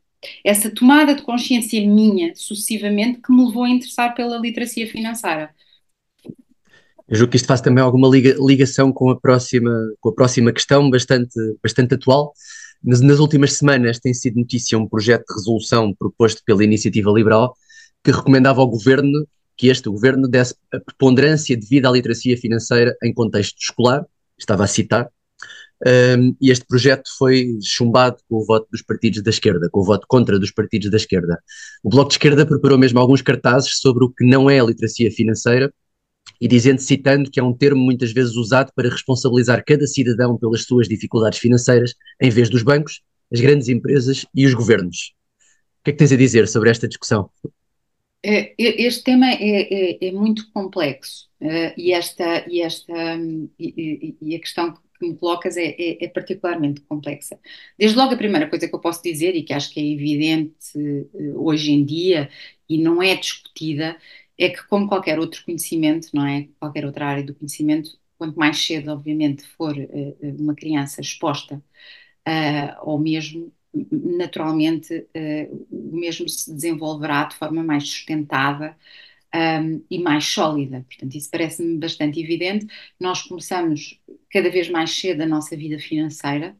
essa 0.44 0.70
tomada 0.70 1.14
de 1.14 1.22
consciência 1.22 1.80
minha, 1.80 2.32
sucessivamente, 2.34 3.20
que 3.20 3.32
me 3.32 3.44
levou 3.46 3.64
a 3.64 3.70
interessar 3.70 4.14
pela 4.14 4.38
literacia 4.38 4.86
financeira. 4.86 5.50
Eu 7.08 7.16
julgo 7.16 7.30
que 7.30 7.36
isto 7.36 7.46
faz 7.46 7.60
também 7.60 7.82
alguma 7.82 8.08
liga, 8.08 8.36
ligação 8.40 8.92
com 8.92 9.10
a 9.10 9.18
próxima, 9.18 9.70
com 10.00 10.08
a 10.08 10.14
próxima 10.14 10.52
questão, 10.52 10.90
bastante, 10.90 11.38
bastante 11.62 11.94
atual. 11.94 12.32
Nas, 12.82 13.00
nas, 13.00 13.18
últimas 13.18 13.54
semanas 13.54 13.98
tem 13.98 14.12
sido 14.12 14.38
notícia 14.38 14.78
um 14.78 14.88
projeto 14.88 15.24
de 15.28 15.34
resolução 15.34 15.94
proposto 15.94 16.42
pela 16.44 16.64
Iniciativa 16.64 17.10
Liberal 17.10 17.56
que 18.04 18.10
recomendava 18.10 18.60
ao 18.60 18.68
governo 18.68 19.26
que 19.56 19.68
este 19.68 19.88
governo 19.88 20.28
desse 20.28 20.54
a 20.72 20.78
preponderância 20.78 21.56
devida 21.56 21.88
à 21.88 21.92
literacia 21.92 22.36
financeira 22.36 22.94
em 23.02 23.12
contexto 23.12 23.56
escolar, 23.58 24.04
estava 24.38 24.64
a 24.64 24.66
citar, 24.66 25.08
um, 25.84 26.34
e 26.40 26.50
este 26.50 26.64
projeto 26.66 27.08
foi 27.18 27.58
chumbado 27.62 28.16
com 28.28 28.36
o 28.36 28.44
voto 28.44 28.66
dos 28.70 28.82
partidos 28.82 29.22
da 29.22 29.30
esquerda, 29.30 29.68
com 29.70 29.80
o 29.80 29.84
voto 29.84 30.06
contra 30.08 30.38
dos 30.38 30.50
partidos 30.50 30.90
da 30.90 30.96
esquerda. 30.96 31.38
O 31.82 31.90
Bloco 31.90 32.08
de 32.08 32.14
Esquerda 32.14 32.46
preparou 32.46 32.78
mesmo 32.78 32.98
alguns 32.98 33.22
cartazes 33.22 33.78
sobre 33.78 34.04
o 34.04 34.10
que 34.10 34.24
não 34.24 34.48
é 34.48 34.58
a 34.58 34.64
literacia 34.64 35.10
financeira 35.10 35.72
e 36.40 36.48
dizendo, 36.48 36.80
citando 36.80 37.30
que 37.30 37.40
é 37.40 37.42
um 37.42 37.52
termo 37.52 37.82
muitas 37.82 38.12
vezes 38.12 38.36
usado 38.36 38.70
para 38.74 38.88
responsabilizar 38.88 39.62
cada 39.64 39.86
cidadão 39.86 40.38
pelas 40.38 40.64
suas 40.64 40.88
dificuldades 40.88 41.38
financeiras, 41.38 41.94
em 42.20 42.30
vez 42.30 42.48
dos 42.48 42.62
bancos, 42.62 43.02
as 43.32 43.40
grandes 43.40 43.68
empresas 43.68 44.26
e 44.34 44.46
os 44.46 44.54
governos. 44.54 45.14
O 45.80 45.84
que 45.84 45.90
é 45.90 45.92
que 45.92 45.98
tens 45.98 46.12
a 46.12 46.16
dizer 46.16 46.48
sobre 46.48 46.70
esta 46.70 46.88
discussão? 46.88 47.30
É, 48.24 48.54
este 48.58 49.04
tema 49.04 49.30
é, 49.30 50.00
é, 50.00 50.08
é 50.08 50.12
muito 50.12 50.50
complexo 50.52 51.28
uh, 51.40 51.72
e, 51.76 51.92
esta, 51.92 52.44
e, 52.48 52.60
esta, 52.60 52.92
um, 52.92 53.48
e, 53.58 54.16
e, 54.20 54.34
a 54.34 54.40
questão 54.40 54.72
que 54.72 54.80
me 55.04 55.16
colocas 55.16 55.56
é, 55.56 55.66
é, 55.78 56.04
é, 56.04 56.08
particularmente 56.08 56.80
complexa. 56.82 57.38
Desde 57.78 57.96
logo, 57.96 58.14
a 58.14 58.16
primeira 58.16 58.48
coisa 58.48 58.68
que 58.68 58.74
eu 58.74 58.80
posso 58.80 59.02
dizer, 59.02 59.34
e 59.34 59.42
que 59.42 59.52
acho 59.52 59.72
que 59.72 59.80
é 59.80 59.84
evidente 59.84 60.76
uh, 60.76 61.44
hoje 61.44 61.72
em 61.72 61.84
dia 61.84 62.30
e 62.68 62.78
não 62.78 63.02
é 63.02 63.14
discutida, 63.16 63.96
é 64.38 64.48
que, 64.50 64.66
como 64.66 64.88
qualquer 64.88 65.18
outro 65.18 65.44
conhecimento, 65.44 66.08
não 66.14 66.26
é? 66.26 66.48
Qualquer 66.58 66.84
outra 66.84 67.06
área 67.06 67.24
do 67.24 67.34
conhecimento, 67.34 67.90
quanto 68.18 68.38
mais 68.38 68.58
cedo, 68.64 68.90
obviamente, 68.92 69.46
for 69.46 69.76
uh, 69.76 70.16
uma 70.38 70.54
criança 70.54 71.00
exposta, 71.00 71.62
uh, 72.28 72.98
mesmo, 72.98 73.52
naturalmente, 73.92 75.06
o 75.70 75.96
mesmo 75.96 76.26
se 76.28 76.52
desenvolverá 76.54 77.24
de 77.24 77.36
forma 77.36 77.62
mais 77.62 77.84
sustentada 77.88 78.74
um, 79.34 79.84
e 79.90 79.98
mais 79.98 80.24
sólida. 80.26 80.84
Portanto, 80.88 81.14
isso 81.14 81.30
parece-me 81.30 81.78
bastante 81.78 82.20
evidente. 82.20 82.66
Nós 83.00 83.22
começamos 83.22 84.00
cada 84.30 84.50
vez 84.50 84.68
mais 84.68 84.90
cedo 84.90 85.22
a 85.22 85.26
nossa 85.26 85.56
vida 85.56 85.78
financeira, 85.78 86.56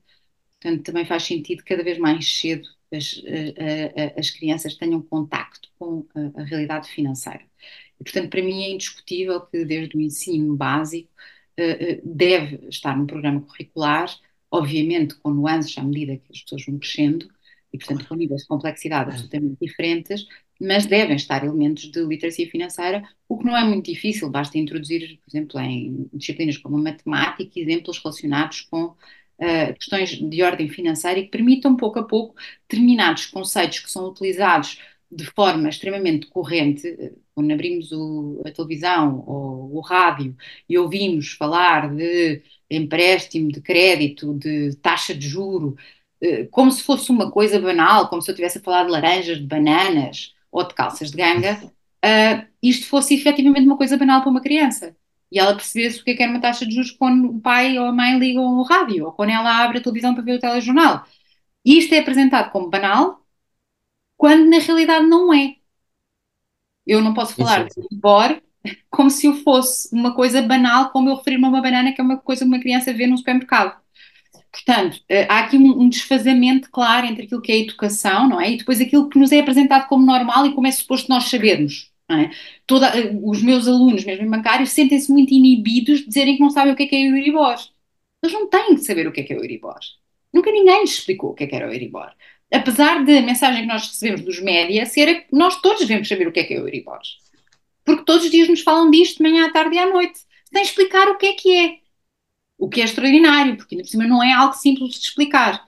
portanto, 0.60 0.84
também 0.84 1.04
faz 1.04 1.24
sentido 1.24 1.62
cada 1.64 1.82
vez 1.82 1.98
mais 1.98 2.26
cedo 2.38 2.68
as, 2.92 3.20
as 4.16 4.30
crianças 4.30 4.76
tenham 4.76 5.02
contacto 5.02 5.68
com 5.78 6.06
a, 6.14 6.40
a 6.40 6.44
realidade 6.44 6.88
financeira. 6.88 7.44
E, 8.00 8.04
portanto, 8.04 8.30
para 8.30 8.42
mim 8.42 8.62
é 8.62 8.70
indiscutível 8.70 9.40
que 9.40 9.64
desde 9.64 9.96
o 9.96 10.00
ensino 10.00 10.54
básico 10.56 11.10
uh, 11.58 12.00
deve 12.04 12.68
estar 12.68 12.96
no 12.96 13.06
programa 13.06 13.40
curricular, 13.40 14.08
obviamente 14.50 15.14
com 15.16 15.30
nuances 15.30 15.76
à 15.78 15.82
medida 15.82 16.16
que 16.16 16.32
as 16.32 16.42
pessoas 16.42 16.64
vão 16.66 16.78
crescendo, 16.78 17.28
e, 17.76 17.78
portanto, 17.78 18.08
com 18.08 18.14
níveis 18.14 18.42
de 18.42 18.48
complexidade 18.48 19.10
absolutamente 19.10 19.56
diferentes, 19.60 20.26
mas 20.60 20.86
devem 20.86 21.16
estar 21.16 21.44
elementos 21.44 21.90
de 21.90 22.02
literacia 22.04 22.48
financeira, 22.50 23.02
o 23.28 23.38
que 23.38 23.44
não 23.44 23.56
é 23.56 23.64
muito 23.64 23.86
difícil, 23.86 24.30
basta 24.30 24.58
introduzir, 24.58 25.18
por 25.18 25.30
exemplo, 25.30 25.60
em 25.60 26.08
disciplinas 26.12 26.56
como 26.56 26.76
a 26.76 26.82
matemática, 26.82 27.60
exemplos 27.60 27.98
relacionados 27.98 28.62
com 28.62 28.84
uh, 28.86 29.74
questões 29.78 30.18
de 30.18 30.42
ordem 30.42 30.68
financeira 30.68 31.20
e 31.20 31.24
que 31.24 31.30
permitam, 31.30 31.76
pouco 31.76 31.98
a 31.98 32.04
pouco, 32.04 32.34
determinados 32.68 33.26
conceitos 33.26 33.80
que 33.80 33.90
são 33.90 34.08
utilizados 34.08 34.80
de 35.10 35.24
forma 35.26 35.68
extremamente 35.68 36.26
corrente, 36.26 37.14
quando 37.34 37.52
abrimos 37.52 37.92
o, 37.92 38.42
a 38.44 38.50
televisão 38.50 39.22
ou 39.26 39.76
o 39.76 39.80
rádio 39.80 40.34
e 40.68 40.78
ouvimos 40.78 41.32
falar 41.32 41.94
de 41.94 42.42
empréstimo, 42.70 43.52
de 43.52 43.60
crédito, 43.60 44.34
de 44.34 44.74
taxa 44.76 45.14
de 45.14 45.28
juro, 45.28 45.76
eh, 45.78 46.05
como 46.50 46.70
se 46.70 46.82
fosse 46.82 47.10
uma 47.10 47.30
coisa 47.30 47.60
banal, 47.60 48.08
como 48.08 48.22
se 48.22 48.30
eu 48.30 48.32
estivesse 48.32 48.58
a 48.58 48.62
falar 48.62 48.84
de 48.84 48.90
laranjas, 48.90 49.38
de 49.38 49.46
bananas, 49.46 50.34
ou 50.50 50.66
de 50.66 50.74
calças 50.74 51.10
de 51.10 51.16
ganga, 51.16 51.60
uh, 51.62 52.46
isto 52.62 52.86
fosse 52.86 53.14
efetivamente 53.14 53.66
uma 53.66 53.76
coisa 53.76 53.96
banal 53.96 54.22
para 54.22 54.30
uma 54.30 54.40
criança. 54.40 54.96
E 55.30 55.38
ela 55.38 55.54
percebesse 55.54 56.00
o 56.00 56.04
que 56.04 56.12
é, 56.12 56.14
que 56.14 56.22
era 56.22 56.32
uma 56.32 56.40
taxa 56.40 56.64
de 56.64 56.74
juros 56.74 56.92
quando 56.92 57.30
o 57.30 57.40
pai 57.40 57.78
ou 57.78 57.86
a 57.86 57.92
mãe 57.92 58.18
ligam 58.18 58.44
o 58.44 58.62
rádio, 58.62 59.04
ou 59.06 59.12
quando 59.12 59.30
ela 59.30 59.64
abre 59.64 59.78
a 59.78 59.82
televisão 59.82 60.14
para 60.14 60.22
ver 60.22 60.36
o 60.36 60.40
telejornal. 60.40 61.04
E 61.64 61.78
isto 61.78 61.94
é 61.94 61.98
apresentado 61.98 62.50
como 62.52 62.70
banal, 62.70 63.20
quando 64.16 64.48
na 64.48 64.58
realidade 64.58 65.06
não 65.06 65.34
é. 65.34 65.56
Eu 66.86 67.02
não 67.02 67.12
posso 67.12 67.34
falar 67.34 67.66
Isso. 67.66 67.80
de 67.80 67.88
Libor 67.90 68.40
como 68.88 69.10
se 69.10 69.26
eu 69.26 69.34
fosse 69.42 69.94
uma 69.94 70.14
coisa 70.14 70.40
banal, 70.40 70.90
como 70.90 71.10
eu 71.10 71.16
referir-me 71.16 71.44
a 71.44 71.48
uma 71.48 71.60
banana, 71.62 71.92
que 71.92 72.00
é 72.00 72.04
uma 72.04 72.16
coisa 72.18 72.44
que 72.44 72.48
uma 72.48 72.60
criança 72.60 72.92
vê 72.92 73.06
num 73.06 73.16
supermercado. 73.16 73.80
Portanto, 74.56 75.02
eh, 75.08 75.26
há 75.28 75.40
aqui 75.40 75.58
um, 75.58 75.88
desfazamento 75.88 76.70
claro 76.70 77.06
entre 77.06 77.24
aquilo 77.24 77.42
que 77.42 77.52
é 77.52 77.56
a 77.56 77.58
educação, 77.58 78.26
não 78.26 78.40
é? 78.40 78.52
E 78.52 78.56
depois 78.56 78.80
aquilo 78.80 79.08
que 79.08 79.18
nos 79.18 79.30
é 79.30 79.40
apresentado 79.40 79.86
como 79.86 80.06
normal 80.06 80.46
e 80.46 80.54
como 80.54 80.66
é 80.66 80.70
suposto 80.70 81.10
nós 81.10 81.24
sabermos. 81.24 81.92
É? 82.10 82.30
Toda, 82.66 82.86
eh, 82.98 83.10
os 83.22 83.42
meus 83.42 83.68
alunos, 83.68 84.04
mesmo 84.04 84.24
em 84.24 84.30
bancários, 84.30 84.70
sentem-se 84.70 85.12
muito 85.12 85.34
inibidos 85.34 86.00
de 86.00 86.06
dizerem 86.06 86.36
que 86.36 86.40
não 86.40 86.50
sabem 86.50 86.72
o 86.72 86.76
que 86.76 86.84
é 86.84 86.86
que 86.86 86.96
é 86.96 87.00
o 87.10 87.16
Euribor. 87.16 87.56
Eles 88.22 88.32
não 88.32 88.48
têm 88.48 88.74
de 88.76 88.84
saber 88.84 89.06
o 89.06 89.12
que 89.12 89.20
é 89.20 89.24
que 89.24 89.32
é 89.34 89.36
o 89.36 89.40
Euribor. 89.40 89.78
Nunca 90.32 90.50
ninguém 90.50 90.80
lhes 90.80 90.98
explicou 90.98 91.30
o 91.30 91.34
que 91.34 91.44
é 91.44 91.46
que 91.46 91.54
era 91.54 91.68
o 91.68 91.72
Euribor. 91.72 92.12
Apesar 92.52 93.04
de 93.04 93.18
a 93.18 93.22
mensagem 93.22 93.62
que 93.62 93.68
nós 93.68 93.88
recebemos 93.88 94.22
dos 94.22 94.40
média 94.40 94.86
ser 94.86 95.26
que 95.26 95.36
nós 95.36 95.60
todos 95.60 95.80
devemos 95.80 96.08
saber 96.08 96.28
o 96.28 96.32
que 96.32 96.40
é 96.40 96.44
que 96.44 96.54
é 96.54 96.60
o 96.60 96.66
Euribor. 96.66 97.00
Porque 97.84 98.04
todos 98.04 98.24
os 98.24 98.30
dias 98.30 98.48
nos 98.48 98.62
falam 98.62 98.90
disto 98.90 99.18
de 99.18 99.22
manhã 99.22 99.46
à 99.46 99.52
tarde 99.52 99.76
e 99.76 99.78
à 99.78 99.86
noite, 99.86 100.20
sem 100.52 100.62
explicar 100.62 101.08
o 101.08 101.18
que 101.18 101.26
é 101.26 101.32
que 101.34 101.54
é 101.54 101.85
o 102.58 102.68
que 102.68 102.80
é 102.80 102.84
extraordinário, 102.84 103.56
porque 103.56 103.74
ainda 103.74 103.84
por 103.84 103.90
cima 103.90 104.06
não 104.06 104.22
é 104.22 104.32
algo 104.32 104.54
simples 104.54 104.94
de 104.94 105.06
explicar. 105.06 105.66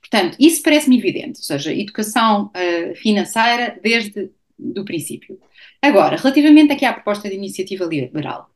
Portanto, 0.00 0.36
isso 0.38 0.62
parece-me 0.62 0.98
evidente, 0.98 1.38
ou 1.38 1.44
seja, 1.44 1.72
educação 1.72 2.50
uh, 2.54 2.94
financeira 2.96 3.78
desde 3.82 4.30
o 4.58 4.84
princípio. 4.84 5.38
Agora, 5.82 6.16
relativamente 6.16 6.72
aqui 6.72 6.84
à 6.84 6.92
proposta 6.92 7.28
de 7.28 7.34
iniciativa 7.34 7.84
liberal, 7.84 8.50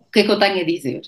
o 0.00 0.10
que 0.10 0.20
é 0.20 0.24
que 0.24 0.30
eu 0.30 0.38
tenho 0.38 0.60
a 0.60 0.64
dizer? 0.64 1.02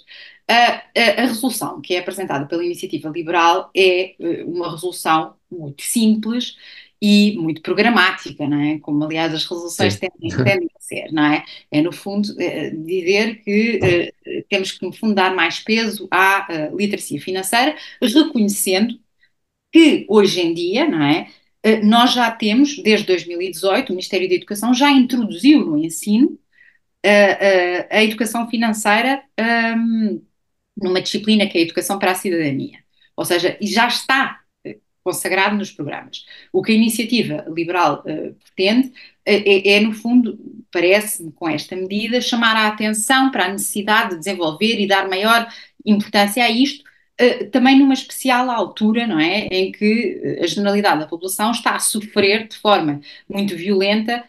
a, 0.49 0.83
a, 0.95 1.27
resolução 1.27 1.81
que 1.81 1.95
é 1.95 1.99
apresentada 1.99 2.47
pela 2.47 2.65
iniciativa 2.65 3.09
liberal 3.09 3.71
é 3.75 4.15
eh, 4.19 4.45
uma 4.45 4.71
resolução 4.71 5.35
muito 5.51 5.83
simples 5.83 6.57
e 7.01 7.37
muito 7.39 7.61
programática, 7.61 8.49
não 8.49 8.61
é? 8.61 8.79
Como, 8.79 9.05
aliás, 9.05 9.35
as 9.35 9.45
resoluções 9.45 9.99
tendem, 9.99 10.31
tendem, 10.31 10.71
a 10.75 10.81
ser, 10.81 11.13
não 11.13 11.25
é? 11.25 11.45
É, 11.71 11.83
no 11.83 11.93
fundo, 11.93 12.29
é, 12.41 12.71
dizer 12.71 13.43
que 13.43 13.81
é, 13.83 14.43
temos 14.49 14.73
que, 14.73 14.85
no 14.85 14.93
fundo, 14.93 15.15
dar 15.15 15.35
mais 15.35 15.61
peso 15.61 16.09
à 16.11 16.71
literacia 16.75 17.21
financeira, 17.21 17.77
reconhecendo 18.01 18.99
que, 19.73 20.07
hoje 20.09 20.41
em 20.41 20.55
dia, 20.55 20.89
não 20.89 21.03
é? 21.03 21.29
Nós 21.83 22.13
já 22.15 22.31
temos, 22.31 22.81
desde 22.81 23.07
2018, 23.07 23.89
o 23.89 23.93
Ministério 23.93 24.29
da 24.29 24.37
Educação 24.37 24.73
já 24.73 24.91
introduziu 24.91 25.67
no 25.67 25.77
ensino 25.77 26.39
a, 27.05 27.97
a 27.97 28.05
educação 28.05 28.49
financeira 28.49 29.23
um, 29.77 30.23
numa 30.77 31.03
disciplina 31.03 31.47
que 31.47 31.59
é 31.59 31.61
a 31.61 31.65
Educação 31.65 31.99
para 31.99 32.13
a 32.13 32.15
Cidadania. 32.15 32.79
Ou 33.17 33.25
seja, 33.25 33.57
já 33.61 33.89
está 33.89 34.41
consagrado 35.07 35.55
nos 35.55 35.71
programas. 35.71 36.27
O 36.53 36.61
que 36.61 36.73
a 36.73 36.75
iniciativa 36.75 37.47
liberal 37.49 38.03
uh, 38.05 38.35
pretende 38.45 38.89
uh, 38.89 38.93
é, 39.25 39.75
é, 39.75 39.81
no 39.81 39.93
fundo, 39.93 40.37
parece-me 40.73 41.31
com 41.31 41.49
esta 41.49 41.77
medida, 41.77 42.21
chamar 42.21 42.57
a 42.57 42.67
atenção 42.67 43.31
para 43.31 43.45
a 43.45 43.53
necessidade 43.53 44.11
de 44.11 44.19
desenvolver 44.19 44.81
e 44.81 44.89
dar 44.89 45.09
maior 45.09 45.47
importância 45.85 46.43
a 46.43 46.51
isto, 46.51 46.83
uh, 47.21 47.49
também 47.53 47.79
numa 47.79 47.95
especial 47.95 48.51
altura, 48.51 49.07
não 49.07 49.21
é? 49.21 49.47
Em 49.47 49.71
que 49.71 50.41
a 50.43 50.47
generalidade 50.49 50.99
da 50.99 51.07
população 51.07 51.53
está 51.53 51.77
a 51.77 51.79
sofrer 51.79 52.49
de 52.49 52.57
forma 52.57 53.01
muito 53.29 53.55
violenta 53.57 54.25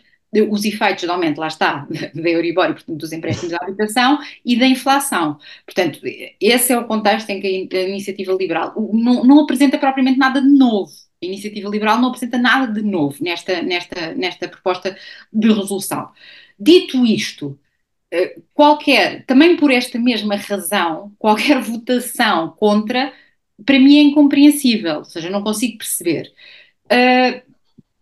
os 0.50 0.66
efeitos 0.66 1.06
do 1.06 1.12
aumento, 1.12 1.40
lá 1.40 1.48
está, 1.48 1.88
da 2.14 2.30
Euribor 2.30 2.68
portanto, 2.68 2.98
dos 2.98 3.12
empréstimos 3.12 3.54
à 3.54 3.58
habitação 3.64 4.20
e 4.46 4.58
da 4.58 4.68
inflação. 4.68 5.40
Portanto, 5.66 6.00
esse 6.40 6.74
é 6.74 6.78
o 6.78 6.86
contexto 6.86 7.30
em 7.30 7.40
que 7.40 7.76
a 7.76 7.82
iniciativa 7.84 8.34
liberal 8.34 8.74
não, 8.94 9.24
não 9.24 9.40
apresenta 9.42 9.78
propriamente 9.78 10.20
nada 10.20 10.42
de 10.42 10.50
novo. 10.50 10.92
A 11.22 11.26
iniciativa 11.26 11.70
liberal 11.70 12.00
não 12.00 12.10
apresenta 12.10 12.38
nada 12.38 12.72
de 12.72 12.82
novo 12.82 13.18
nesta, 13.22 13.62
nesta, 13.62 14.14
nesta 14.14 14.48
proposta 14.48 14.96
de 15.32 15.48
resolução. 15.48 16.10
Dito 16.60 17.06
isto, 17.06 17.58
eh, 18.12 18.38
qualquer, 18.54 19.26
também 19.26 19.58
por 19.58 19.72
esta 19.72 20.00
mesma 20.00 20.36
razão, 20.36 21.14
qualquer 21.20 21.60
votação 21.62 22.50
contra, 22.52 23.14
para 23.66 23.80
mim 23.80 23.98
é 23.98 24.02
incompreensível, 24.02 24.98
ou 25.00 25.06
seja, 25.06 25.30
não 25.30 25.44
consigo 25.44 25.78
perceber. 25.78 26.32
Uh, 26.86 27.42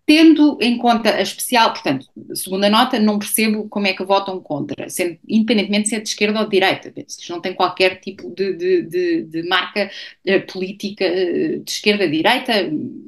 Tendo 0.07 0.59
em 0.61 0.77
conta 0.77 1.15
a 1.15 1.21
especial, 1.21 1.73
portanto, 1.73 2.05
segunda 2.35 2.69
nota, 2.69 2.99
não 2.99 3.17
percebo 3.17 3.67
como 3.67 3.87
é 3.87 3.93
que 3.93 4.03
votam 4.03 4.39
contra, 4.39 4.87
sendo, 4.87 5.17
independentemente 5.27 5.89
se 5.89 5.95
é 5.95 5.99
de 5.99 6.07
esquerda 6.07 6.39
ou 6.39 6.45
de 6.45 6.51
direita. 6.51 6.93
Isto 6.95 7.31
não 7.31 7.41
tem 7.41 7.55
qualquer 7.55 7.99
tipo 7.99 8.29
de, 8.29 8.53
de, 8.53 8.81
de, 8.83 9.23
de 9.23 9.43
marca 9.49 9.89
uh, 10.27 10.51
política 10.51 11.05
uh, 11.05 11.59
de 11.59 11.71
esquerda 11.71 12.03
a 12.03 12.07
direita, 12.07 12.53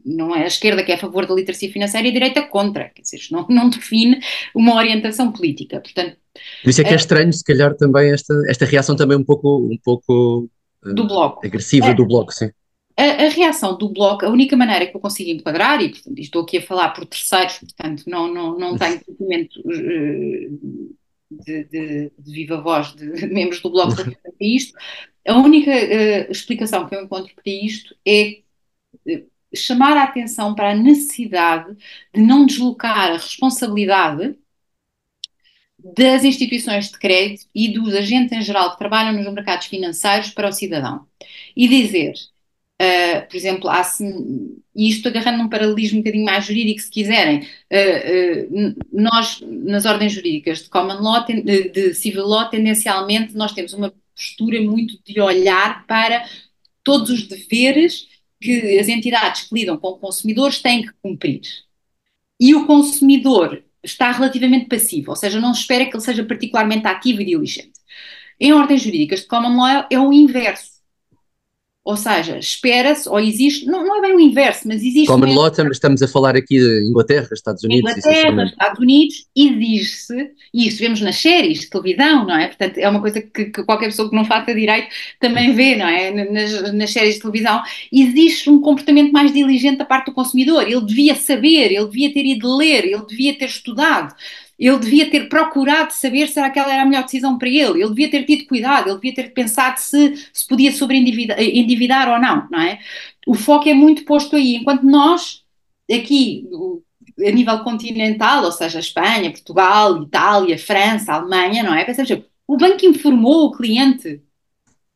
não 0.03 0.35
é 0.35 0.43
a 0.43 0.47
esquerda 0.47 0.83
que 0.83 0.91
é 0.91 0.95
a 0.95 0.99
favor 0.99 1.27
da 1.27 1.35
literacia 1.35 1.71
financeira 1.71 2.07
e 2.07 2.09
a 2.09 2.13
direita 2.13 2.41
contra. 2.41 2.89
Quer 2.89 3.03
dizer, 3.03 3.19
não, 3.29 3.45
não 3.49 3.69
define 3.69 4.19
uma 4.55 4.75
orientação 4.75 5.31
política. 5.31 5.79
Portanto, 5.79 6.17
Por 6.63 6.69
isso 6.69 6.81
é 6.81 6.83
que 6.83 6.89
é, 6.89 6.93
é 6.93 6.97
estranho, 6.97 7.31
se 7.31 7.43
calhar, 7.43 7.75
também 7.75 8.11
esta, 8.11 8.33
esta 8.47 8.65
reação 8.65 8.95
também 8.95 9.17
um 9.17 9.23
pouco, 9.23 9.69
um 9.71 9.77
pouco 9.83 10.49
do 10.83 11.05
bloco. 11.05 11.45
agressiva 11.45 11.89
é. 11.89 11.93
do 11.93 12.07
bloco, 12.07 12.33
sim. 12.33 12.49
A, 12.97 13.25
a, 13.25 13.29
reação 13.29 13.77
do 13.77 13.89
Bloco, 13.89 14.25
a 14.25 14.29
única 14.29 14.57
maneira 14.57 14.87
que 14.87 14.95
eu 14.95 14.99
consigo 14.99 15.29
enquadrar, 15.29 15.81
e 15.81 15.89
portanto, 15.89 16.17
estou 16.17 16.41
aqui 16.41 16.57
a 16.57 16.61
falar 16.61 16.89
por 16.89 17.05
terceiros, 17.05 17.59
portanto 17.59 18.03
não, 18.07 18.33
não, 18.33 18.57
não 18.57 18.75
tenho 18.79 18.99
conhecimento 19.05 19.59
uh, 19.59 20.97
de, 21.29 21.63
de, 21.65 22.11
de, 22.17 22.31
viva 22.31 22.59
voz 22.59 22.95
de, 22.95 23.11
de 23.11 23.27
membros 23.31 23.61
do 23.61 23.69
Bloco 23.69 23.93
relativamente 23.93 24.35
a 24.41 24.45
isto, 24.45 24.73
a 25.27 25.35
única 25.35 25.71
uh, 25.71 26.31
explicação 26.31 26.87
que 26.87 26.95
eu 26.95 27.03
encontro 27.03 27.33
para 27.35 27.51
isto 27.51 27.95
é 28.05 28.39
uh, 29.05 29.27
chamar 29.53 29.95
a 29.95 30.03
atenção 30.03 30.55
para 30.55 30.71
a 30.71 30.75
necessidade 30.75 31.75
de 32.13 32.21
não 32.21 32.45
deslocar 32.45 33.11
a 33.11 33.17
responsabilidade 33.17 34.35
das 35.95 36.23
instituições 36.23 36.89
de 36.89 36.97
crédito 36.97 37.45
e 37.53 37.69
dos 37.69 37.93
agentes 37.93 38.31
em 38.31 38.41
geral 38.41 38.71
que 38.71 38.79
trabalham 38.79 39.13
nos 39.13 39.31
mercados 39.33 39.67
financeiros 39.67 40.31
para 40.31 40.49
o 40.49 40.51
cidadão. 40.51 41.05
E 41.55 41.67
dizer, 41.67 42.13
Uh, 42.79 43.27
por 43.27 43.35
exemplo, 43.35 43.69
há 43.69 43.81
e 44.75 44.89
isto 44.89 45.07
agarrando 45.07 45.39
num 45.39 45.49
paralelismo 45.49 45.97
um 45.97 46.01
bocadinho 46.01 46.25
mais 46.25 46.45
jurídico, 46.45 46.79
se 46.79 46.91
quiserem, 46.91 47.39
uh, 47.39 48.69
uh, 48.69 48.75
nós, 48.93 49.41
nas 49.41 49.85
ordens 49.85 50.13
jurídicas 50.13 50.59
de 50.59 50.69
common 50.69 51.01
law, 51.01 51.25
de, 51.25 51.69
de 51.69 51.93
civil 51.95 52.27
law, 52.27 52.47
tendencialmente 52.47 53.35
nós 53.35 53.51
temos 53.53 53.73
uma 53.73 53.91
postura 54.15 54.61
muito 54.61 55.01
de 55.03 55.19
olhar 55.19 55.87
para 55.87 56.23
todos 56.83 57.09
os 57.09 57.27
deveres 57.27 58.07
que 58.39 58.77
as 58.79 58.87
entidades 58.87 59.43
que 59.43 59.55
lidam 59.55 59.77
com 59.77 59.93
consumidores 59.93 60.61
têm 60.61 60.83
que 60.83 60.93
cumprir. 61.01 61.41
E 62.39 62.53
o 62.53 62.67
consumidor 62.67 63.63
está 63.83 64.11
relativamente 64.11 64.67
passivo, 64.67 65.09
ou 65.09 65.15
seja, 65.15 65.39
não 65.39 65.51
espera 65.51 65.85
que 65.85 65.95
ele 65.95 66.03
seja 66.03 66.23
particularmente 66.23 66.85
ativo 66.85 67.21
e 67.21 67.25
diligente. 67.25 67.79
Em 68.39 68.53
ordens 68.53 68.83
jurídicas 68.83 69.21
de 69.21 69.27
common 69.27 69.57
law 69.57 69.87
é 69.89 69.99
o 69.99 70.13
inverso 70.13 70.76
ou 71.87 71.95
seja, 71.95 72.37
espera-se 72.37 73.07
ou 73.07 73.17
existe, 73.17 73.65
não, 73.65 73.85
não, 73.85 73.99
é 73.99 74.01
bem 74.01 74.13
o 74.13 74.19
inverso, 74.19 74.67
mas 74.67 74.81
existe. 74.81 75.07
Common 75.07 75.33
law, 75.33 75.47
estamos 75.47 76.03
a 76.03 76.07
falar 76.09 76.35
aqui 76.35 76.59
de 76.59 76.85
Inglaterra, 76.85 77.29
Estados 77.31 77.63
Unidos. 77.63 77.89
Inglaterra, 77.89 78.43
Estados 78.43 78.79
Unidos, 78.81 79.25
exige-se, 79.33 80.31
e 80.53 80.67
isso 80.67 80.79
vemos 80.79 80.99
nas 80.99 81.15
séries 81.15 81.61
de 81.61 81.69
televisão, 81.69 82.27
não 82.27 82.35
é? 82.35 82.47
Portanto, 82.47 82.77
é 82.77 82.89
uma 82.89 82.99
coisa 82.99 83.21
que, 83.21 83.45
que 83.45 83.63
qualquer 83.63 83.85
pessoa 83.85 84.09
que 84.09 84.15
não 84.17 84.25
faça 84.25 84.53
direito 84.53 84.89
também 85.17 85.53
vê, 85.53 85.77
não 85.77 85.87
é? 85.87 86.11
Nas, 86.11 86.73
nas, 86.73 86.91
séries 86.91 87.15
de 87.15 87.21
televisão. 87.21 87.63
Existe 87.89 88.49
um 88.49 88.59
comportamento 88.59 89.13
mais 89.13 89.31
diligente 89.31 89.77
da 89.77 89.85
parte 89.85 90.07
do 90.07 90.13
consumidor. 90.13 90.63
Ele 90.63 90.85
devia 90.85 91.15
saber, 91.15 91.71
ele 91.71 91.85
devia 91.85 92.13
ter 92.13 92.25
ido 92.25 92.53
ler, 92.53 92.83
ele 92.83 93.05
devia 93.07 93.33
ter 93.33 93.45
estudado 93.45 94.13
ele 94.57 94.79
devia 94.79 95.09
ter 95.09 95.29
procurado 95.29 95.93
saber 95.93 96.27
se 96.27 96.39
aquela 96.39 96.73
era 96.73 96.81
a 96.81 96.85
melhor 96.85 97.03
decisão 97.03 97.37
para 97.37 97.47
ele, 97.47 97.81
ele 97.81 97.89
devia 97.89 98.09
ter 98.09 98.23
tido 98.23 98.47
cuidado, 98.47 98.87
ele 98.89 98.95
devia 98.95 99.13
ter 99.13 99.33
pensado 99.33 99.79
se, 99.79 100.15
se 100.33 100.47
podia 100.47 100.71
sobreendividar 100.71 101.39
endividar 101.39 102.09
ou 102.09 102.19
não, 102.19 102.47
não 102.49 102.59
é? 102.61 102.79
O 103.27 103.35
foco 103.35 103.69
é 103.69 103.73
muito 103.73 104.03
posto 104.05 104.35
aí, 104.35 104.55
enquanto 104.55 104.83
nós, 104.83 105.43
aqui, 105.91 106.47
a 107.25 107.31
nível 107.31 107.59
continental, 107.59 108.43
ou 108.45 108.51
seja, 108.51 108.79
Espanha, 108.79 109.31
Portugal, 109.31 110.03
Itália, 110.03 110.57
França, 110.57 111.13
Alemanha, 111.13 111.63
não 111.63 111.73
é? 111.75 111.83
Pensamos, 111.85 112.23
o 112.47 112.57
banco 112.57 112.85
informou 112.85 113.47
o 113.47 113.51
cliente, 113.51 114.21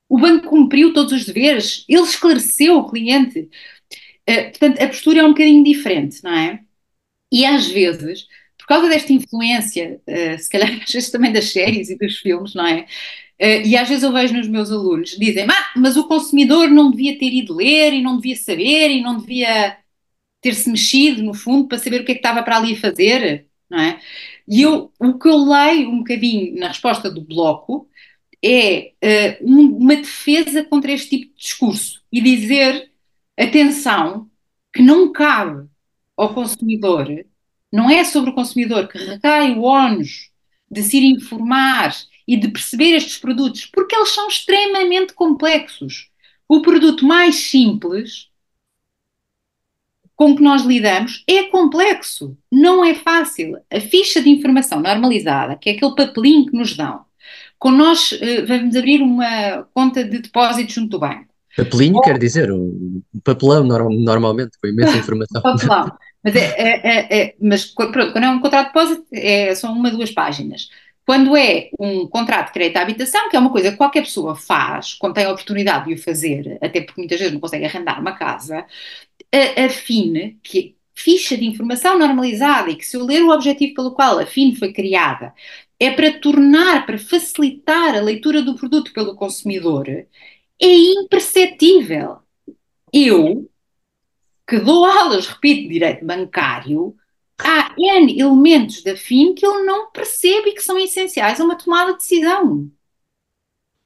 o 0.09 0.17
banco 0.19 0.47
cumpriu 0.49 0.93
todos 0.93 1.13
os 1.13 1.25
deveres, 1.25 1.85
ele 1.87 2.01
esclareceu 2.01 2.77
o 2.77 2.89
cliente. 2.89 3.49
Uh, 4.29 4.49
portanto, 4.51 4.81
a 4.81 4.87
postura 4.87 5.19
é 5.21 5.23
um 5.23 5.29
bocadinho 5.29 5.63
diferente, 5.63 6.23
não 6.23 6.31
é? 6.31 6.61
E 7.31 7.45
às 7.45 7.67
vezes 7.67 8.27
por 8.61 8.67
causa 8.67 8.87
desta 8.89 9.11
influência, 9.11 9.99
uh, 10.07 10.39
se 10.39 10.49
calhar 10.49 10.71
às 10.83 10.91
vezes 10.91 11.11
também 11.11 11.33
das 11.33 11.51
séries 11.51 11.89
e 11.89 11.97
dos 11.97 12.17
filmes, 12.17 12.53
não 12.53 12.65
é? 12.65 12.81
Uh, 13.41 13.65
e 13.65 13.75
às 13.75 13.89
vezes 13.89 14.03
eu 14.03 14.13
vejo 14.13 14.35
nos 14.35 14.47
meus 14.47 14.71
alunos, 14.71 15.17
dizem, 15.17 15.47
ah, 15.49 15.73
mas 15.75 15.97
o 15.97 16.07
consumidor 16.07 16.69
não 16.69 16.91
devia 16.91 17.17
ter 17.17 17.33
ido 17.33 17.55
ler 17.55 17.93
e 17.93 18.01
não 18.01 18.17
devia 18.17 18.35
saber 18.35 18.91
e 18.91 19.01
não 19.01 19.17
devia 19.19 19.77
ter-se 20.41 20.69
mexido, 20.69 21.23
no 21.23 21.33
fundo, 21.33 21.67
para 21.67 21.79
saber 21.79 22.01
o 22.01 22.05
que 22.05 22.11
é 22.11 22.15
que 22.15 22.19
estava 22.19 22.43
para 22.43 22.57
ali 22.57 22.75
fazer, 22.75 23.47
não 23.69 23.79
é? 23.79 23.99
E 24.47 24.61
eu, 24.63 24.91
o 24.99 25.17
que 25.17 25.27
eu 25.27 25.37
leio 25.37 25.89
um 25.89 25.99
bocadinho 25.99 26.55
na 26.59 26.67
resposta 26.69 27.09
do 27.09 27.21
bloco 27.21 27.89
é 28.43 28.93
uh, 29.41 29.45
uma 29.45 29.95
defesa 29.95 30.63
contra 30.65 30.91
este 30.91 31.09
tipo 31.09 31.33
de 31.35 31.41
discurso 31.41 32.03
e 32.11 32.21
dizer, 32.21 32.91
atenção, 33.37 34.29
que 34.73 34.81
não 34.81 35.11
cabe 35.11 35.67
ao 36.17 36.33
consumidor 36.33 37.07
não 37.71 37.89
é 37.89 38.03
sobre 38.03 38.31
o 38.31 38.33
consumidor 38.33 38.87
que 38.87 38.97
recai 38.97 39.53
o 39.53 39.63
ónus 39.63 40.29
de 40.69 40.83
se 40.83 40.97
ir 40.97 41.03
informar 41.03 41.95
e 42.27 42.37
de 42.37 42.49
perceber 42.49 42.95
estes 42.95 43.17
produtos, 43.17 43.65
porque 43.65 43.95
eles 43.95 44.09
são 44.09 44.27
extremamente 44.27 45.13
complexos. 45.13 46.09
O 46.47 46.61
produto 46.61 47.05
mais 47.05 47.35
simples 47.35 48.29
com 50.15 50.35
que 50.35 50.43
nós 50.43 50.61
lidamos 50.63 51.23
é 51.27 51.43
complexo, 51.43 52.37
não 52.51 52.85
é 52.85 52.93
fácil. 52.93 53.57
A 53.71 53.79
ficha 53.79 54.21
de 54.21 54.29
informação 54.29 54.79
normalizada, 54.79 55.55
que 55.55 55.69
é 55.69 55.73
aquele 55.73 55.95
papelinho 55.95 56.45
que 56.45 56.55
nos 56.55 56.77
dão, 56.77 57.01
quando 57.57 57.77
nós 57.77 58.11
uh, 58.11 58.45
vamos 58.47 58.75
abrir 58.75 59.01
uma 59.01 59.63
conta 59.73 60.03
de 60.03 60.19
depósito 60.19 60.73
junto 60.73 60.89
do 60.89 60.99
banco. 60.99 61.25
Papelinho 61.57 61.95
Ou... 61.95 62.01
quer 62.01 62.19
dizer 62.19 62.51
um 62.51 63.01
papelão 63.23 63.63
normalmente, 63.63 64.51
com 64.61 64.67
imensa 64.67 64.95
informação. 64.97 65.41
papelão. 65.41 65.91
Mas, 66.23 66.35
é, 66.35 66.39
é, 66.39 66.81
é, 66.83 67.21
é, 67.21 67.35
mas 67.41 67.65
pronto, 67.65 68.11
quando 68.11 68.23
é 68.23 68.29
um 68.29 68.39
contrato 68.39 68.67
de 68.67 68.73
depósito, 68.73 69.07
é, 69.11 69.55
são 69.55 69.73
uma, 69.73 69.89
duas 69.91 70.11
páginas. 70.11 70.69
Quando 71.05 71.35
é 71.35 71.69
um 71.79 72.07
contrato 72.07 72.47
de 72.47 72.53
crédito 72.53 72.77
à 72.77 72.81
habitação, 72.81 73.29
que 73.29 73.35
é 73.35 73.39
uma 73.39 73.51
coisa 73.51 73.71
que 73.71 73.77
qualquer 73.77 74.01
pessoa 74.03 74.35
faz, 74.35 74.93
quando 74.93 75.15
tem 75.15 75.25
a 75.25 75.31
oportunidade 75.31 75.87
de 75.87 75.93
o 75.95 75.97
fazer, 75.97 76.57
até 76.61 76.81
porque 76.81 77.01
muitas 77.01 77.19
vezes 77.19 77.33
não 77.33 77.41
consegue 77.41 77.65
arrendar 77.65 77.99
uma 77.99 78.13
casa, 78.13 78.65
a, 79.33 79.65
a 79.65 79.69
FIN, 79.69 80.39
que 80.43 80.75
é 80.77 80.81
ficha 80.93 81.35
de 81.37 81.45
informação 81.45 81.97
normalizada, 81.97 82.69
e 82.69 82.75
que 82.75 82.85
se 82.85 82.95
eu 82.97 83.05
ler 83.05 83.23
o 83.23 83.31
objetivo 83.31 83.73
pelo 83.73 83.91
qual 83.93 84.19
a 84.19 84.25
FIN 84.25 84.55
foi 84.55 84.71
criada, 84.73 85.33
é 85.79 85.91
para 85.91 86.19
tornar, 86.19 86.85
para 86.85 86.97
facilitar 86.99 87.95
a 87.95 88.01
leitura 88.01 88.41
do 88.43 88.55
produto 88.55 88.93
pelo 88.93 89.15
consumidor, 89.15 89.87
é 89.89 90.07
imperceptível. 90.61 92.19
Eu, 92.93 93.49
que 94.51 94.59
dou 94.59 94.83
aulas, 94.83 95.27
repito, 95.27 95.61
de 95.61 95.69
direito 95.69 96.05
bancário, 96.05 96.93
há 97.39 97.73
N 97.77 98.19
elementos 98.19 98.83
da 98.83 98.97
FIN 98.97 99.33
que 99.33 99.45
ele 99.45 99.63
não 99.63 99.89
percebe 99.91 100.49
e 100.49 100.53
que 100.53 100.61
são 100.61 100.77
essenciais 100.77 101.39
a 101.39 101.45
uma 101.45 101.55
tomada 101.57 101.93
de 101.93 101.99
decisão. 101.99 102.69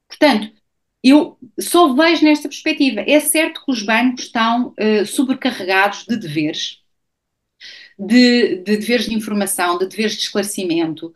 Portanto, 0.07 0.51
eu 1.03 1.37
só 1.59 1.93
vejo 1.93 2.23
nesta 2.23 2.49
perspectiva. 2.49 3.01
É 3.01 3.19
certo 3.19 3.63
que 3.63 3.71
os 3.71 3.83
bancos 3.83 4.23
estão 4.23 4.69
uh, 4.69 5.05
sobrecarregados 5.05 6.03
de 6.05 6.17
deveres, 6.17 6.81
de, 7.99 8.55
de 8.55 8.77
deveres 8.77 9.05
de 9.05 9.13
informação, 9.13 9.77
de 9.77 9.85
deveres 9.85 10.13
de 10.13 10.23
esclarecimento, 10.23 11.13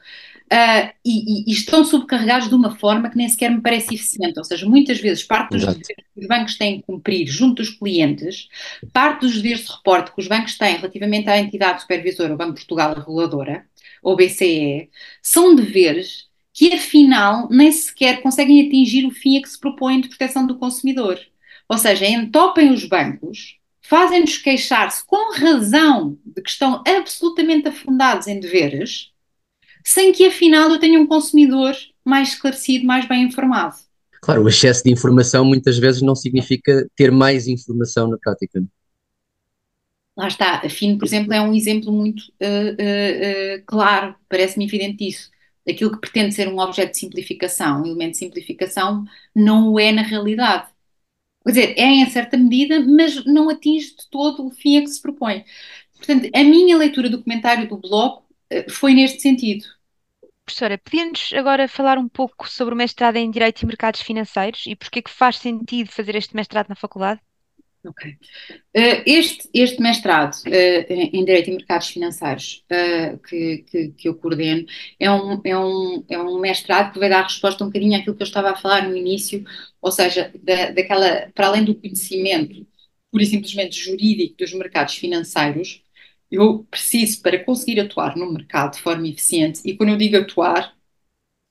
uh, 0.51 0.93
e, 1.05 1.49
e, 1.49 1.53
estão 1.53 1.83
subcarregados 1.83 2.49
de 2.49 2.55
uma 2.55 2.75
forma 2.75 3.09
que 3.09 3.17
nem 3.17 3.29
sequer 3.29 3.51
me 3.51 3.61
parece 3.61 3.93
eficiente. 3.93 4.37
Ou 4.37 4.43
seja, 4.43 4.67
muitas 4.67 4.99
vezes 4.99 5.23
parte 5.23 5.51
dos 5.51 5.63
Exato. 5.63 5.79
deveres 5.79 6.05
que 6.13 6.19
os 6.21 6.27
bancos 6.27 6.57
têm 6.57 6.77
que 6.77 6.85
cumprir 6.85 7.27
junto 7.27 7.61
dos 7.61 7.69
clientes, 7.69 8.47
parte 8.91 9.21
dos 9.21 9.35
deveres 9.35 9.65
de 9.65 9.71
reporte 9.71 10.11
que 10.13 10.19
os 10.19 10.27
bancos 10.27 10.57
têm 10.57 10.75
relativamente 10.75 11.29
à 11.29 11.39
entidade 11.39 11.81
supervisora, 11.81 12.33
o 12.33 12.37
Banco 12.37 12.53
de 12.53 12.59
Portugal, 12.59 12.93
reguladora, 12.93 13.65
ou 14.01 14.15
BCE, 14.15 14.89
são 15.21 15.55
deveres 15.55 16.27
que 16.53 16.73
afinal 16.73 17.47
nem 17.49 17.71
sequer 17.71 18.21
conseguem 18.21 18.67
atingir 18.67 19.05
o 19.05 19.11
fim 19.11 19.37
a 19.37 19.41
que 19.41 19.49
se 19.49 19.59
propõem 19.59 20.01
de 20.01 20.09
proteção 20.09 20.45
do 20.45 20.57
consumidor. 20.57 21.19
Ou 21.69 21.77
seja, 21.77 22.07
entopem 22.07 22.71
os 22.71 22.83
bancos, 22.85 23.57
fazem-nos 23.81 24.37
queixar-se 24.37 25.05
com 25.05 25.33
razão 25.33 26.17
de 26.25 26.41
que 26.41 26.49
estão 26.49 26.83
absolutamente 26.85 27.67
afundados 27.67 28.27
em 28.27 28.39
deveres, 28.39 29.08
sem 29.89 30.11
que 30.11 30.23
afinal 30.27 30.69
eu 30.69 30.79
tenha 30.79 30.99
um 30.99 31.07
consumidor 31.07 31.75
mais 32.05 32.29
esclarecido, 32.29 32.85
mais 32.85 33.07
bem 33.07 33.23
informado. 33.23 33.75
Claro, 34.21 34.43
o 34.43 34.47
excesso 34.47 34.83
de 34.83 34.91
informação 34.91 35.43
muitas 35.43 35.79
vezes 35.79 36.03
não 36.03 36.13
significa 36.13 36.87
ter 36.95 37.11
mais 37.11 37.47
informação 37.47 38.07
na 38.07 38.17
prática. 38.17 38.63
Lá 40.15 40.27
está, 40.27 40.57
a 40.57 40.69
FIN, 40.69 40.95
por 40.95 41.05
exemplo, 41.05 41.33
é 41.33 41.41
um 41.41 41.55
exemplo 41.55 41.91
muito 41.91 42.19
uh, 42.19 42.69
uh, 42.71 43.57
uh, 43.57 43.63
claro, 43.65 44.15
parece-me 44.29 44.65
evidente 44.65 45.07
isso. 45.07 45.31
Aquilo 45.67 45.91
que 45.91 46.01
pretende 46.01 46.35
ser 46.35 46.47
um 46.47 46.59
objeto 46.59 46.91
de 46.91 46.99
simplificação, 46.99 47.81
um 47.81 47.85
elemento 47.87 48.11
de 48.11 48.17
simplificação, 48.19 49.03
não 49.33 49.71
o 49.71 49.79
é 49.79 49.91
na 49.91 50.03
realidade. 50.03 50.67
Quer 51.43 51.49
dizer, 51.51 51.73
é 51.79 51.85
em 51.85 52.09
certa 52.11 52.37
medida, 52.37 52.79
mas 52.79 53.25
não 53.25 53.49
atinge 53.49 53.87
de 53.87 54.07
todo 54.11 54.45
o 54.45 54.51
fim 54.51 54.77
a 54.77 54.81
que 54.81 54.87
se 54.87 55.01
propõe. 55.01 55.43
Portanto, 55.97 56.29
a 56.31 56.43
minha 56.43 56.77
leitura 56.77 57.09
do 57.09 57.23
comentário 57.23 57.67
do 57.67 57.77
bloco 57.77 58.23
foi 58.69 58.93
neste 58.93 59.21
sentido. 59.21 59.78
Professora, 60.49 60.79
podíamos 60.79 61.31
agora 61.35 61.67
falar 61.67 61.99
um 61.99 62.09
pouco 62.09 62.49
sobre 62.49 62.73
o 62.73 62.77
mestrado 62.77 63.17
em 63.17 63.29
Direito 63.29 63.61
e 63.61 63.67
Mercados 63.67 64.01
Financeiros 64.01 64.65
e 64.65 64.75
porquê 64.75 64.99
que 64.99 65.11
faz 65.11 65.37
sentido 65.37 65.91
fazer 65.91 66.15
este 66.15 66.35
mestrado 66.35 66.69
na 66.69 66.75
faculdade? 66.75 67.21
Ok. 67.85 68.09
Uh, 68.75 69.03
este, 69.05 69.47
este 69.53 69.79
mestrado 69.79 70.33
uh, 70.47 70.49
em 70.89 71.23
Direito 71.23 71.51
e 71.51 71.53
Mercados 71.53 71.89
Financeiros 71.89 72.65
uh, 72.71 73.19
que, 73.19 73.59
que, 73.69 73.89
que, 73.89 74.09
eu 74.09 74.15
coordeno 74.15 74.65
é 74.99 75.11
um, 75.11 75.39
é, 75.45 75.55
um, 75.55 76.03
é 76.09 76.19
um 76.19 76.39
mestrado 76.39 76.93
que 76.93 76.99
vai 76.99 77.09
dar 77.09 77.21
resposta 77.21 77.63
um 77.63 77.67
bocadinho 77.67 77.99
àquilo 77.99 78.15
que 78.15 78.23
eu 78.23 78.27
estava 78.27 78.49
a 78.49 78.55
falar 78.55 78.89
no 78.89 78.97
início, 78.97 79.45
ou 79.79 79.91
seja, 79.91 80.33
da, 80.41 80.71
daquela, 80.71 81.31
para 81.35 81.45
além 81.45 81.63
do 81.63 81.75
conhecimento 81.75 82.65
pura 83.11 83.23
e 83.23 83.27
simplesmente 83.27 83.79
jurídico 83.79 84.35
dos 84.37 84.51
mercados 84.53 84.95
financeiros, 84.95 85.83
eu 86.31 86.63
preciso, 86.71 87.21
para 87.21 87.43
conseguir 87.43 87.79
atuar 87.79 88.15
no 88.17 88.31
mercado 88.31 88.73
de 88.75 88.81
forma 88.81 89.07
eficiente, 89.07 89.61
e 89.65 89.75
quando 89.77 89.89
eu 89.91 89.97
digo 89.97 90.17
atuar, 90.17 90.75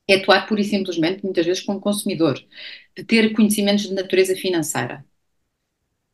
é 0.08 0.16
atuar 0.16 0.46
pura 0.48 0.60
e 0.60 0.64
simplesmente, 0.64 1.24
muitas 1.24 1.46
vezes, 1.46 1.62
como 1.64 1.80
consumidor, 1.80 2.38
de 2.96 3.04
ter 3.04 3.32
conhecimentos 3.34 3.84
de 3.88 3.94
natureza 3.94 4.36
financeira. 4.36 5.04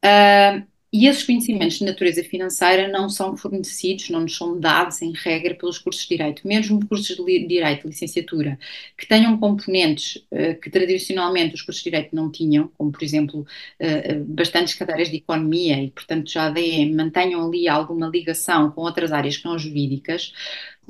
Uh, 0.05 0.66
e 0.94 1.09
esses 1.09 1.24
conhecimentos 1.24 1.80
de 1.80 1.85
natureza 1.85 2.22
financeira 2.22 2.87
não 2.87 3.09
são 3.09 3.37
fornecidos, 3.37 4.11
não 4.11 4.20
nos 4.20 4.37
são 4.37 4.61
dados 4.61 5.02
em 5.02 5.11
regra 5.12 5.52
pelos 5.52 5.76
cursos 5.76 6.04
de 6.04 6.16
Direito, 6.16 6.46
mesmo 6.46 6.87
cursos 6.87 7.16
de 7.16 7.46
Direito, 7.48 7.88
licenciatura, 7.88 8.57
que 8.96 9.04
tenham 9.04 9.37
componentes 9.37 10.24
uh, 10.30 10.54
que 10.62 10.70
tradicionalmente 10.70 11.57
os 11.57 11.62
cursos 11.62 11.83
de 11.83 11.90
Direito 11.90 12.14
não 12.14 12.30
tinham, 12.30 12.70
como 12.78 12.92
por 12.92 13.02
exemplo 13.02 13.40
uh, 13.40 14.24
bastantes 14.24 14.74
cadeiras 14.74 15.11
de 15.11 15.16
Economia 15.16 15.83
e 15.83 15.90
portanto 15.90 16.30
já 16.30 16.48
deem, 16.48 16.94
mantenham 16.94 17.44
ali 17.44 17.66
alguma 17.66 18.07
ligação 18.07 18.70
com 18.70 18.83
outras 18.83 19.11
áreas 19.11 19.37
que 19.37 19.46
não 19.46 19.59
jurídicas, 19.59 20.33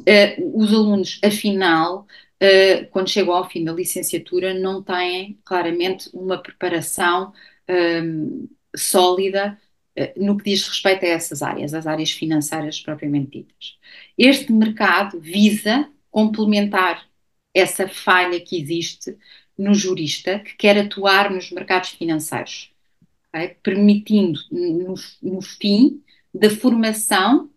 uh, 0.01 0.61
os 0.63 0.71
alunos 0.71 1.19
afinal 1.25 2.07
quando 2.91 3.09
chegam 3.09 3.33
ao 3.33 3.49
fim 3.49 3.65
da 3.65 3.73
licenciatura 3.73 4.53
não 4.53 4.83
têm 4.83 5.39
claramente 5.47 6.11
uma 6.13 6.37
preparação 6.37 7.33
sólida 8.77 9.59
eh, 9.59 9.64
no 10.17 10.37
que 10.37 10.45
diz 10.45 10.67
respeito 10.67 11.05
a 11.05 11.09
essas 11.09 11.43
áreas, 11.43 11.73
as 11.73 11.87
áreas 11.87 12.11
financeiras 12.11 12.81
propriamente 12.81 13.39
ditas. 13.39 13.79
Este 14.19 14.53
mercado 14.53 15.21
visa 15.21 15.89
complementar 16.11 17.07
essa 17.53 17.89
falha 17.89 18.41
que 18.41 18.61
existe 18.61 19.17
no 19.57 19.73
jurista 19.75 20.41
que 20.41 20.57
quer 20.57 20.79
atuar 20.79 21.31
nos 21.31 21.51
mercados 21.53 21.91
financeiros, 21.91 22.73
okay? 23.29 23.57
permitindo, 23.63 24.41
no, 24.51 24.95
no 25.23 25.41
fim, 25.41 26.03
da 26.33 26.51
formação 26.51 27.49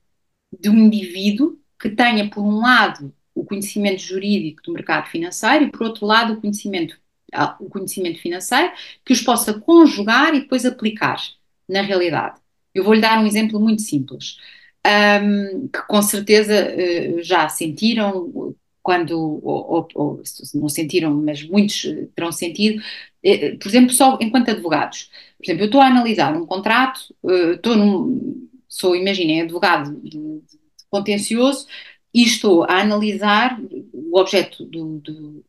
de 0.60 0.70
um 0.70 0.78
indivíduo 0.78 1.60
que 1.80 1.90
tenha, 1.90 2.30
por 2.30 2.44
um 2.44 2.60
lado, 2.60 3.14
o 3.34 3.44
conhecimento 3.44 4.02
jurídico 4.02 4.62
do 4.64 4.74
mercado 4.74 5.08
financeiro 5.10 5.66
e, 5.66 5.72
por 5.72 5.84
outro 5.84 6.06
lado, 6.06 6.34
o 6.34 6.42
conhecimento, 6.42 7.00
ah, 7.34 7.56
o 7.60 7.70
conhecimento 7.70 8.20
financeiro 8.20 8.72
que 9.04 9.14
os 9.14 9.22
possa 9.22 9.60
conjugar 9.60 10.36
e 10.36 10.42
depois 10.42 10.66
aplicar 10.66 11.20
na 11.68 11.82
realidade. 11.82 12.40
Eu 12.74 12.84
vou-lhe 12.84 13.02
dar 13.02 13.20
um 13.20 13.26
exemplo 13.26 13.60
muito 13.60 13.82
simples, 13.82 14.38
um, 14.86 15.68
que 15.68 15.82
com 15.88 16.02
certeza 16.02 16.54
uh, 16.54 17.24
já 17.24 17.50
sentiram 17.50 18.56
quando, 18.84 19.20
ou, 19.44 19.44
ou, 19.44 19.88
ou, 19.96 20.22
não 20.56 20.70
sentiram, 20.70 21.14
mas 21.14 21.44
muitos 21.44 21.82
terão 22.16 22.32
sentido, 22.32 22.82
eh, 23.22 23.58
por 23.58 23.68
exemplo, 23.68 23.92
só 23.92 24.18
enquanto 24.22 24.50
advogados. 24.50 25.10
Por 25.38 25.46
exemplo, 25.46 25.64
eu 25.64 25.66
estou 25.66 25.82
a 25.82 25.88
analisar 25.88 26.34
um 26.34 26.46
contrato, 26.46 27.14
estou 27.54 27.76
num, 27.76 28.48
sou, 28.70 28.96
imaginem, 28.96 29.42
advogado 29.42 29.94
de, 30.02 30.12
de 30.12 30.58
contencioso 30.90 31.68
e 32.14 32.24
estou 32.24 32.64
a 32.64 32.80
analisar 32.80 33.60
o 33.94 34.18
objeto 34.18 34.64
do, 34.66 35.00
do, 35.00 35.46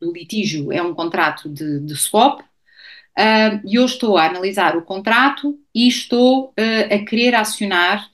do 0.00 0.12
litígio 0.12 0.72
é 0.72 0.82
um 0.82 0.94
contrato 0.94 1.48
de, 1.48 1.80
de 1.80 1.96
swap, 1.96 2.42
e 3.64 3.76
eu 3.76 3.84
estou 3.84 4.18
a 4.18 4.26
analisar 4.26 4.76
o 4.76 4.82
contrato 4.82 5.58
e 5.74 5.88
estou 5.88 6.48
uh, 6.48 6.94
a 6.94 7.04
querer 7.04 7.34
acionar 7.34 8.10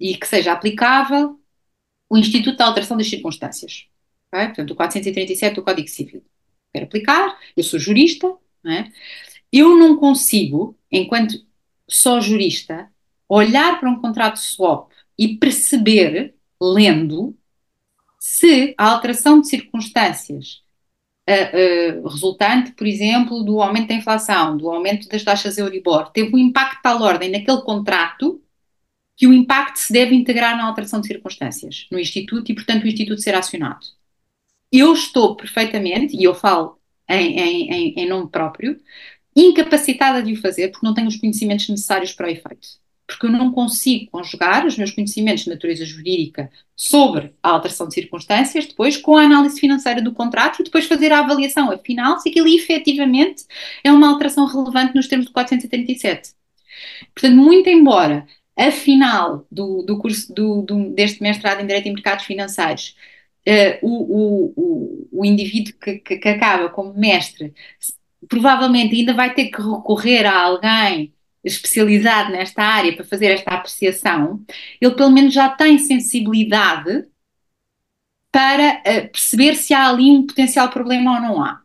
e 0.00 0.16
que 0.16 0.26
seja 0.26 0.52
aplicável 0.52 1.38
o 2.08 2.16
Instituto 2.16 2.56
de 2.56 2.62
Alteração 2.62 2.96
das 2.96 3.08
Circunstâncias. 3.08 3.86
Okay? 4.28 4.46
Portanto, 4.46 4.70
o 4.70 4.76
437 4.76 5.54
do 5.54 5.62
Código 5.62 5.88
Civil. 5.88 6.24
Quero 6.72 6.86
aplicar, 6.86 7.38
eu 7.56 7.62
sou 7.62 7.78
jurista, 7.78 8.32
não 8.62 8.72
é? 8.72 8.92
eu 9.52 9.76
não 9.76 9.96
consigo, 9.96 10.78
enquanto 10.90 11.34
só 11.88 12.20
jurista, 12.20 12.90
olhar 13.28 13.78
para 13.80 13.90
um 13.90 14.00
contrato 14.00 14.38
swap 14.38 14.90
e 15.18 15.36
perceber, 15.36 16.34
lendo, 16.60 17.36
se 18.18 18.74
a 18.76 18.90
alteração 18.90 19.40
de 19.40 19.48
circunstâncias 19.48 20.62
uh, 21.28 22.02
uh, 22.02 22.08
resultante, 22.08 22.72
por 22.72 22.86
exemplo, 22.86 23.42
do 23.42 23.60
aumento 23.60 23.88
da 23.88 23.94
inflação, 23.94 24.56
do 24.56 24.70
aumento 24.70 25.08
das 25.08 25.24
taxas 25.24 25.58
Euribor, 25.58 26.10
teve 26.12 26.34
um 26.34 26.38
impacto 26.38 26.80
tal 26.82 27.02
ordem 27.02 27.30
naquele 27.30 27.62
contrato 27.62 28.42
que 29.16 29.26
o 29.26 29.32
impacto 29.32 29.78
se 29.78 29.92
deve 29.92 30.14
integrar 30.14 30.56
na 30.56 30.66
alteração 30.66 31.00
de 31.00 31.06
circunstâncias 31.06 31.86
no 31.90 31.98
Instituto 31.98 32.52
e, 32.52 32.54
portanto, 32.54 32.84
o 32.84 32.88
Instituto 32.88 33.20
ser 33.20 33.34
acionado. 33.34 33.86
Eu 34.70 34.92
estou 34.92 35.36
perfeitamente, 35.36 36.16
e 36.16 36.24
eu 36.24 36.34
falo 36.34 36.78
em, 37.08 37.38
em, 37.38 37.70
em, 37.70 37.94
em 38.00 38.08
nome 38.08 38.30
próprio, 38.30 38.78
incapacitada 39.34 40.22
de 40.22 40.32
o 40.32 40.40
fazer 40.40 40.68
porque 40.68 40.86
não 40.86 40.94
tenho 40.94 41.08
os 41.08 41.16
conhecimentos 41.16 41.68
necessários 41.68 42.12
para 42.12 42.26
o 42.26 42.30
efeito 42.30 42.85
porque 43.06 43.26
eu 43.26 43.30
não 43.30 43.52
consigo 43.52 44.10
conjugar 44.10 44.66
os 44.66 44.76
meus 44.76 44.90
conhecimentos 44.90 45.44
de 45.44 45.50
natureza 45.50 45.84
jurídica 45.84 46.50
sobre 46.74 47.32
a 47.42 47.50
alteração 47.50 47.86
de 47.86 47.94
circunstâncias 47.94 48.66
depois 48.66 48.96
com 48.96 49.16
a 49.16 49.22
análise 49.22 49.60
financeira 49.60 50.02
do 50.02 50.12
contrato 50.12 50.60
e 50.60 50.64
depois 50.64 50.86
fazer 50.86 51.12
a 51.12 51.20
avaliação, 51.20 51.70
afinal, 51.70 52.18
se 52.18 52.28
aquilo 52.28 52.48
efetivamente 52.48 53.44
é 53.84 53.92
uma 53.92 54.10
alteração 54.10 54.44
relevante 54.46 54.94
nos 54.94 55.06
termos 55.06 55.26
do 55.26 55.32
437. 55.32 56.34
Portanto, 57.14 57.36
muito 57.36 57.68
embora 57.68 58.26
a 58.56 58.70
final 58.70 59.46
do, 59.50 59.82
do 59.82 59.98
curso 59.98 60.32
do, 60.34 60.62
do, 60.62 60.90
deste 60.90 61.22
mestrado 61.22 61.60
em 61.60 61.66
Direito 61.66 61.88
e 61.88 61.92
Mercados 61.92 62.24
Financeiros 62.24 62.96
uh, 63.46 63.78
o, 63.82 64.50
o, 64.56 65.20
o, 65.20 65.24
indivíduo 65.24 65.74
que, 65.80 65.98
que, 65.98 66.16
que 66.16 66.28
acaba 66.28 66.68
como 66.70 66.94
mestre 66.94 67.54
provavelmente 68.28 68.94
ainda 68.96 69.14
vai 69.14 69.34
ter 69.34 69.46
que 69.46 69.60
recorrer 69.60 70.24
a 70.26 70.42
alguém 70.42 71.14
especializado 71.46 72.32
nesta 72.32 72.62
área 72.62 72.94
para 72.94 73.04
fazer 73.04 73.26
esta 73.26 73.52
apreciação, 73.52 74.44
ele 74.80 74.94
pelo 74.94 75.10
menos 75.10 75.32
já 75.32 75.48
tem 75.48 75.78
sensibilidade 75.78 77.06
para 78.32 78.80
uh, 78.80 79.10
perceber 79.10 79.54
se 79.54 79.72
há 79.72 79.88
ali 79.88 80.10
um 80.10 80.26
potencial 80.26 80.68
problema 80.68 81.14
ou 81.14 81.20
não 81.20 81.42
há. 81.42 81.60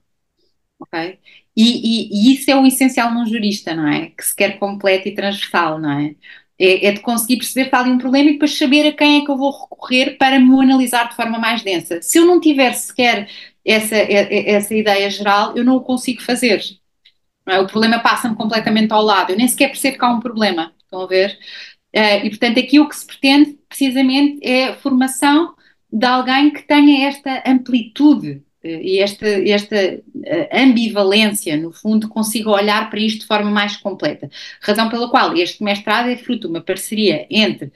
Ok? 0.80 1.20
E, 1.56 1.63
e, 1.63 2.30
e, 2.30 2.34
isso 2.34 2.50
é 2.50 2.56
o 2.56 2.65
essencial 2.65 3.13
num 3.13 3.26
jurista, 3.26 3.76
não 3.76 3.88
é? 3.88 4.08
Que 4.12 4.24
se 4.24 4.36
quer 4.36 4.58
completo 4.58 5.08
e 5.08 5.13
transversal, 5.13 5.80
não 5.80 5.91
é? 5.91 6.15
é? 6.58 6.86
é? 6.88 6.91
de 6.94 7.02
conseguir 7.02 7.38
perceber 7.38 7.70
que 7.70 7.76
há 7.76 7.80
ali 7.80 7.91
um 7.91 7.98
problema 7.98 8.30
e 8.30 8.34
depois 8.34 8.58
saber 8.58 8.88
a 8.88 8.94
quem 8.94 9.22
é 9.22 9.26
que 9.26 9.32
eu 9.32 9.38
vou 9.38 9.52
recorrer 9.52 10.17
para 10.17 10.39
me 10.39 10.63
analisar 10.63 11.10
de 11.10 11.15
forma 11.15 11.38
mais 11.39 11.62
densa. 11.62 12.02
Se 12.02 12.20
eu 12.20 12.26
não 12.26 12.39
tiver 12.39 12.74
sequer 12.74 13.30
essa, 13.65 13.96
essa 13.98 14.74
ideia 14.74 15.10
geral, 15.10 15.56
eu 15.58 15.63
não 15.63 15.76
o 15.76 15.82
consigo 15.82 16.22
fazer. 16.22 16.62
É? 17.56 17.60
O 17.60 17.68
problema 17.68 18.00
passa-me 18.00 18.36
completamente 18.36 18.92
ao 18.92 19.04
lado. 19.04 19.32
Eu 19.32 19.38
nem 19.38 19.48
sequer 19.48 19.68
percebo 19.68 19.98
que 19.98 20.06
há 20.06 20.10
um 20.10 20.20
problema. 20.20 20.74
Estão 20.84 21.02
a 21.02 21.08
ver? 21.08 21.38
Uh, 21.96 22.26
e, 22.26 22.30
portanto, 22.30 22.60
aqui 22.60 22.80
o 22.80 22.88
que 22.88 22.96
se 22.96 23.06
pretende, 23.06 23.60
precisamente, 23.68 24.40
é 24.42 24.70
a 24.70 24.76
formação 24.76 25.54
de 25.92 26.06
alguém 26.06 26.52
que 26.52 26.64
tenha 26.64 27.08
esta 27.08 27.44
amplitude 27.46 28.42
uh, 28.64 28.68
e 28.68 29.00
esta, 29.00 29.28
esta 29.28 29.76
uh, 29.76 30.48
ambivalência, 30.54 31.58
no 31.58 31.72
fundo, 31.74 32.08
consiga 32.08 32.50
olhar 32.50 32.90
para 32.90 33.00
isto 33.00 33.22
de 33.22 33.28
forma 33.28 33.52
mais 33.52 33.76
completa. 33.78 34.30
Razão 34.62 34.90
pela 34.90 35.10
qual 35.10 35.36
este 35.36 35.64
mestrado 35.64 36.10
é 36.10 36.16
fruto 36.16 36.48
de 36.48 36.54
uma 36.54 36.62
parceria 36.62 37.28
entre 37.30 37.72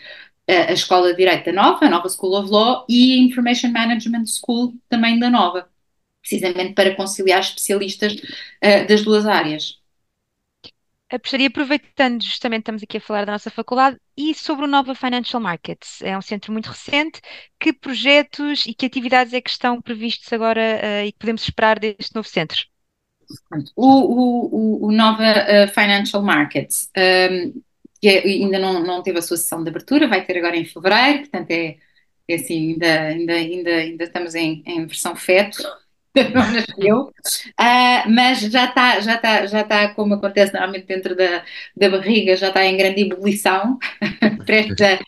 a 0.47 0.73
Escola 0.73 1.09
de 1.09 1.17
Direito 1.17 1.45
da 1.45 1.53
Nova, 1.53 1.85
a 1.85 1.89
Nova 1.89 2.07
School 2.07 2.37
of 2.39 2.51
Law, 2.51 2.85
e 2.87 3.13
a 3.13 3.17
Information 3.17 3.71
Management 3.71 4.25
School, 4.27 4.75
também 4.87 5.17
da 5.17 5.27
Nova, 5.27 5.67
precisamente 6.27 6.73
para 6.73 6.95
conciliar 6.95 7.39
especialistas 7.39 8.15
das 8.87 9.03
duas 9.03 9.25
áreas. 9.25 9.79
Apostaria, 11.15 11.47
aproveitando 11.47 12.23
justamente 12.23 12.61
estamos 12.61 12.81
aqui 12.81 12.97
a 12.97 13.01
falar 13.01 13.25
da 13.25 13.31
nossa 13.31 13.51
faculdade 13.51 13.97
e 14.17 14.33
sobre 14.33 14.65
o 14.65 14.67
Nova 14.67 14.95
Financial 14.95 15.39
Markets. 15.39 16.01
É 16.01 16.17
um 16.17 16.21
centro 16.21 16.51
muito 16.51 16.67
recente. 16.67 17.21
Que 17.59 17.71
projetos 17.71 18.65
e 18.65 18.73
que 18.73 18.87
atividades 18.87 19.31
é 19.33 19.39
que 19.39 19.49
estão 19.49 19.79
previstos 19.81 20.31
agora 20.33 20.61
uh, 20.61 21.05
e 21.05 21.11
que 21.11 21.19
podemos 21.19 21.43
esperar 21.43 21.77
deste 21.79 22.15
novo 22.15 22.27
centro? 22.27 22.57
O, 23.75 24.83
o, 24.83 24.87
o 24.87 24.91
Nova 24.91 25.23
uh, 25.23 25.67
Financial 25.67 26.23
Markets, 26.23 26.89
um, 26.97 27.01
ehm, 27.01 27.53
que 28.01 28.07
é, 28.07 28.23
ainda 28.23 28.59
não, 28.59 28.83
não 28.83 29.03
teve 29.03 29.19
a 29.19 29.21
sua 29.21 29.37
sessão 29.37 29.63
de 29.63 29.69
abertura, 29.69 30.07
vai 30.07 30.25
ter 30.25 30.37
agora 30.37 30.57
em 30.57 30.65
fevereiro, 30.65 31.19
portanto 31.19 31.49
é, 31.51 31.77
é 32.27 32.35
assim, 32.35 32.73
ainda, 32.73 33.01
ainda, 33.01 33.33
ainda, 33.33 33.71
ainda 33.71 34.03
estamos 34.03 34.35
em, 34.35 34.63
em 34.65 34.85
versão 34.85 35.15
feto 35.15 35.63
não 36.33 36.51
nasceu, 36.51 37.01
uh, 37.01 38.09
mas 38.09 38.39
já 38.39 38.65
está, 38.65 38.99
já 38.99 39.15
está, 39.15 39.45
já 39.45 39.61
está, 39.61 39.89
como 39.89 40.13
acontece 40.13 40.53
normalmente 40.53 40.87
dentro 40.87 41.15
da, 41.15 41.43
da 41.75 41.89
barriga, 41.89 42.35
já 42.35 42.47
está 42.49 42.65
em 42.65 42.77
grande 42.77 43.01
ebulição, 43.01 43.77
presta 44.45 44.99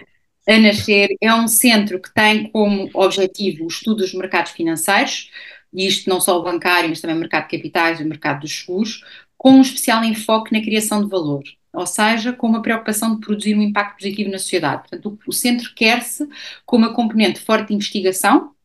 a 0.48 0.58
nascer. 0.60 1.10
É 1.22 1.34
um 1.34 1.48
centro 1.48 2.02
que 2.02 2.14
tem 2.14 2.50
como 2.50 2.90
objetivo 2.94 3.66
o 3.66 3.68
estudo 3.68 3.98
dos 3.98 4.14
mercados 4.14 4.52
financeiros, 4.52 5.30
e 5.74 5.86
isto 5.86 6.10
não 6.10 6.22
só 6.22 6.40
o 6.40 6.44
bancário, 6.44 6.90
mas 6.90 7.02
também 7.02 7.16
o 7.16 7.20
mercado 7.20 7.50
de 7.50 7.58
capitais 7.58 8.00
e 8.00 8.04
o 8.04 8.08
mercado 8.08 8.42
dos 8.42 8.60
seguros, 8.60 9.04
com 9.38 9.52
um 9.52 9.62
especial 9.62 10.04
enfoque 10.04 10.52
na 10.54 10.62
criação 10.64 11.04
de 11.04 11.10
valor, 11.10 11.44
ou 11.74 11.86
seja, 11.86 12.34
com 12.34 12.48
uma 12.48 12.62
preocupação 12.62 13.16
de 13.16 13.22
produzir 13.22 13.56
um 13.56 13.62
impacto 13.62 13.98
positivo 13.98 14.32
na 14.32 14.40
sociedade. 14.40 14.82
Portanto, 14.90 15.20
o 15.28 15.32
centro 15.32 15.72
quer-se 15.76 16.28
com 16.66 16.78
uma 16.78 16.94
componente 16.94 17.40
forte 17.40 17.68
de 17.68 17.76
investigação, 17.76 18.56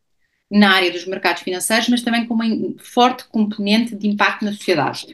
na 0.53 0.75
área 0.75 0.91
dos 0.91 1.07
mercados 1.07 1.43
financeiros, 1.43 1.89
mas 1.89 2.03
também 2.03 2.27
com 2.27 2.35
uma 2.35 2.45
forte 2.79 3.25
componente 3.25 3.97
de 3.97 4.07
impacto 4.07 4.45
na 4.45 4.53
sociedade. 4.53 5.07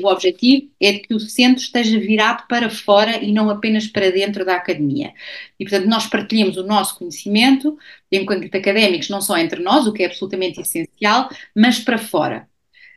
o 0.00 0.06
objetivo 0.06 0.70
é 0.80 0.92
que 0.92 1.12
o 1.12 1.18
centro 1.18 1.60
esteja 1.60 1.98
virado 1.98 2.46
para 2.46 2.70
fora 2.70 3.16
e 3.16 3.32
não 3.32 3.50
apenas 3.50 3.88
para 3.88 4.12
dentro 4.12 4.44
da 4.44 4.54
academia. 4.54 5.12
E, 5.58 5.64
portanto, 5.64 5.88
nós 5.88 6.06
partilhamos 6.06 6.56
o 6.56 6.62
nosso 6.62 6.96
conhecimento, 6.96 7.76
enquanto 8.12 8.44
académicos, 8.44 9.08
não 9.08 9.20
só 9.20 9.36
entre 9.36 9.60
nós, 9.60 9.88
o 9.88 9.92
que 9.92 10.04
é 10.04 10.06
absolutamente 10.06 10.60
essencial, 10.60 11.28
mas 11.52 11.80
para 11.80 11.98
fora. 11.98 12.48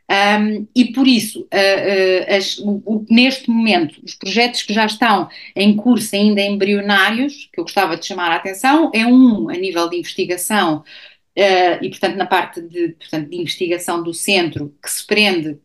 Um, 0.10 0.66
e 0.74 0.94
por 0.94 1.06
isso, 1.06 1.42
uh, 1.42 1.44
uh, 1.44 2.36
as, 2.36 2.58
o, 2.60 2.82
o, 2.86 3.06
neste 3.10 3.50
momento, 3.50 4.00
os 4.02 4.16
projetos 4.16 4.64
que 4.64 4.74
já 4.74 4.86
estão 4.86 5.28
em 5.54 5.76
curso, 5.76 6.16
ainda 6.16 6.42
embrionários, 6.42 7.50
que 7.52 7.60
eu 7.60 7.66
gostava 7.66 7.98
de 7.98 8.06
chamar 8.06 8.32
a 8.32 8.36
atenção, 8.36 8.90
é 8.94 9.06
um 9.06 9.50
a 9.50 9.54
nível 9.54 9.90
de 9.90 9.98
investigação, 9.98 10.78
uh, 10.78 11.84
e 11.84 11.90
portanto 11.90 12.16
na 12.16 12.26
parte 12.26 12.62
de, 12.62 12.90
portanto, 12.90 13.30
de 13.30 13.36
investigação 13.36 14.02
do 14.02 14.14
centro, 14.14 14.74
que 14.82 14.90
se 14.90 15.06
prende 15.06 15.58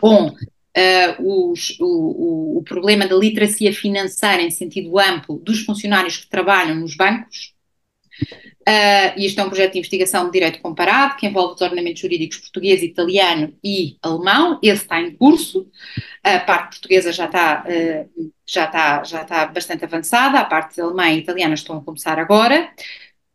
com 0.00 0.34
os, 1.18 1.76
o, 1.80 1.84
o, 1.84 2.58
o 2.58 2.62
problema 2.62 3.06
da 3.06 3.16
literacia 3.16 3.72
financeira 3.72 4.40
em 4.40 4.50
sentido 4.50 4.98
amplo 4.98 5.36
dos 5.36 5.60
funcionários 5.64 6.16
que 6.16 6.28
trabalham 6.28 6.76
nos 6.76 6.96
bancos, 6.96 7.52
Uh, 8.60 9.16
e 9.16 9.26
este 9.26 9.40
é 9.40 9.42
um 9.42 9.48
projeto 9.48 9.72
de 9.72 9.78
investigação 9.78 10.26
de 10.26 10.32
direito 10.32 10.60
comparado 10.60 11.16
que 11.16 11.26
envolve 11.26 11.54
os 11.54 11.60
ordenamentos 11.60 12.00
jurídicos 12.00 12.38
português, 12.38 12.82
italiano 12.82 13.54
e 13.64 13.96
alemão. 14.02 14.58
Esse 14.62 14.82
está 14.82 15.00
em 15.00 15.16
curso. 15.16 15.66
A 16.22 16.38
parte 16.40 16.78
portuguesa 16.78 17.10
já 17.10 17.24
está, 17.24 17.64
uh, 17.66 18.32
já 18.46 18.64
está, 18.66 19.04
já 19.04 19.22
está 19.22 19.46
bastante 19.46 19.84
avançada, 19.84 20.38
a 20.38 20.44
parte 20.44 20.80
alemã 20.80 21.10
e 21.10 21.18
italiana 21.18 21.54
estão 21.54 21.78
a 21.78 21.82
começar 21.82 22.18
agora. 22.18 22.70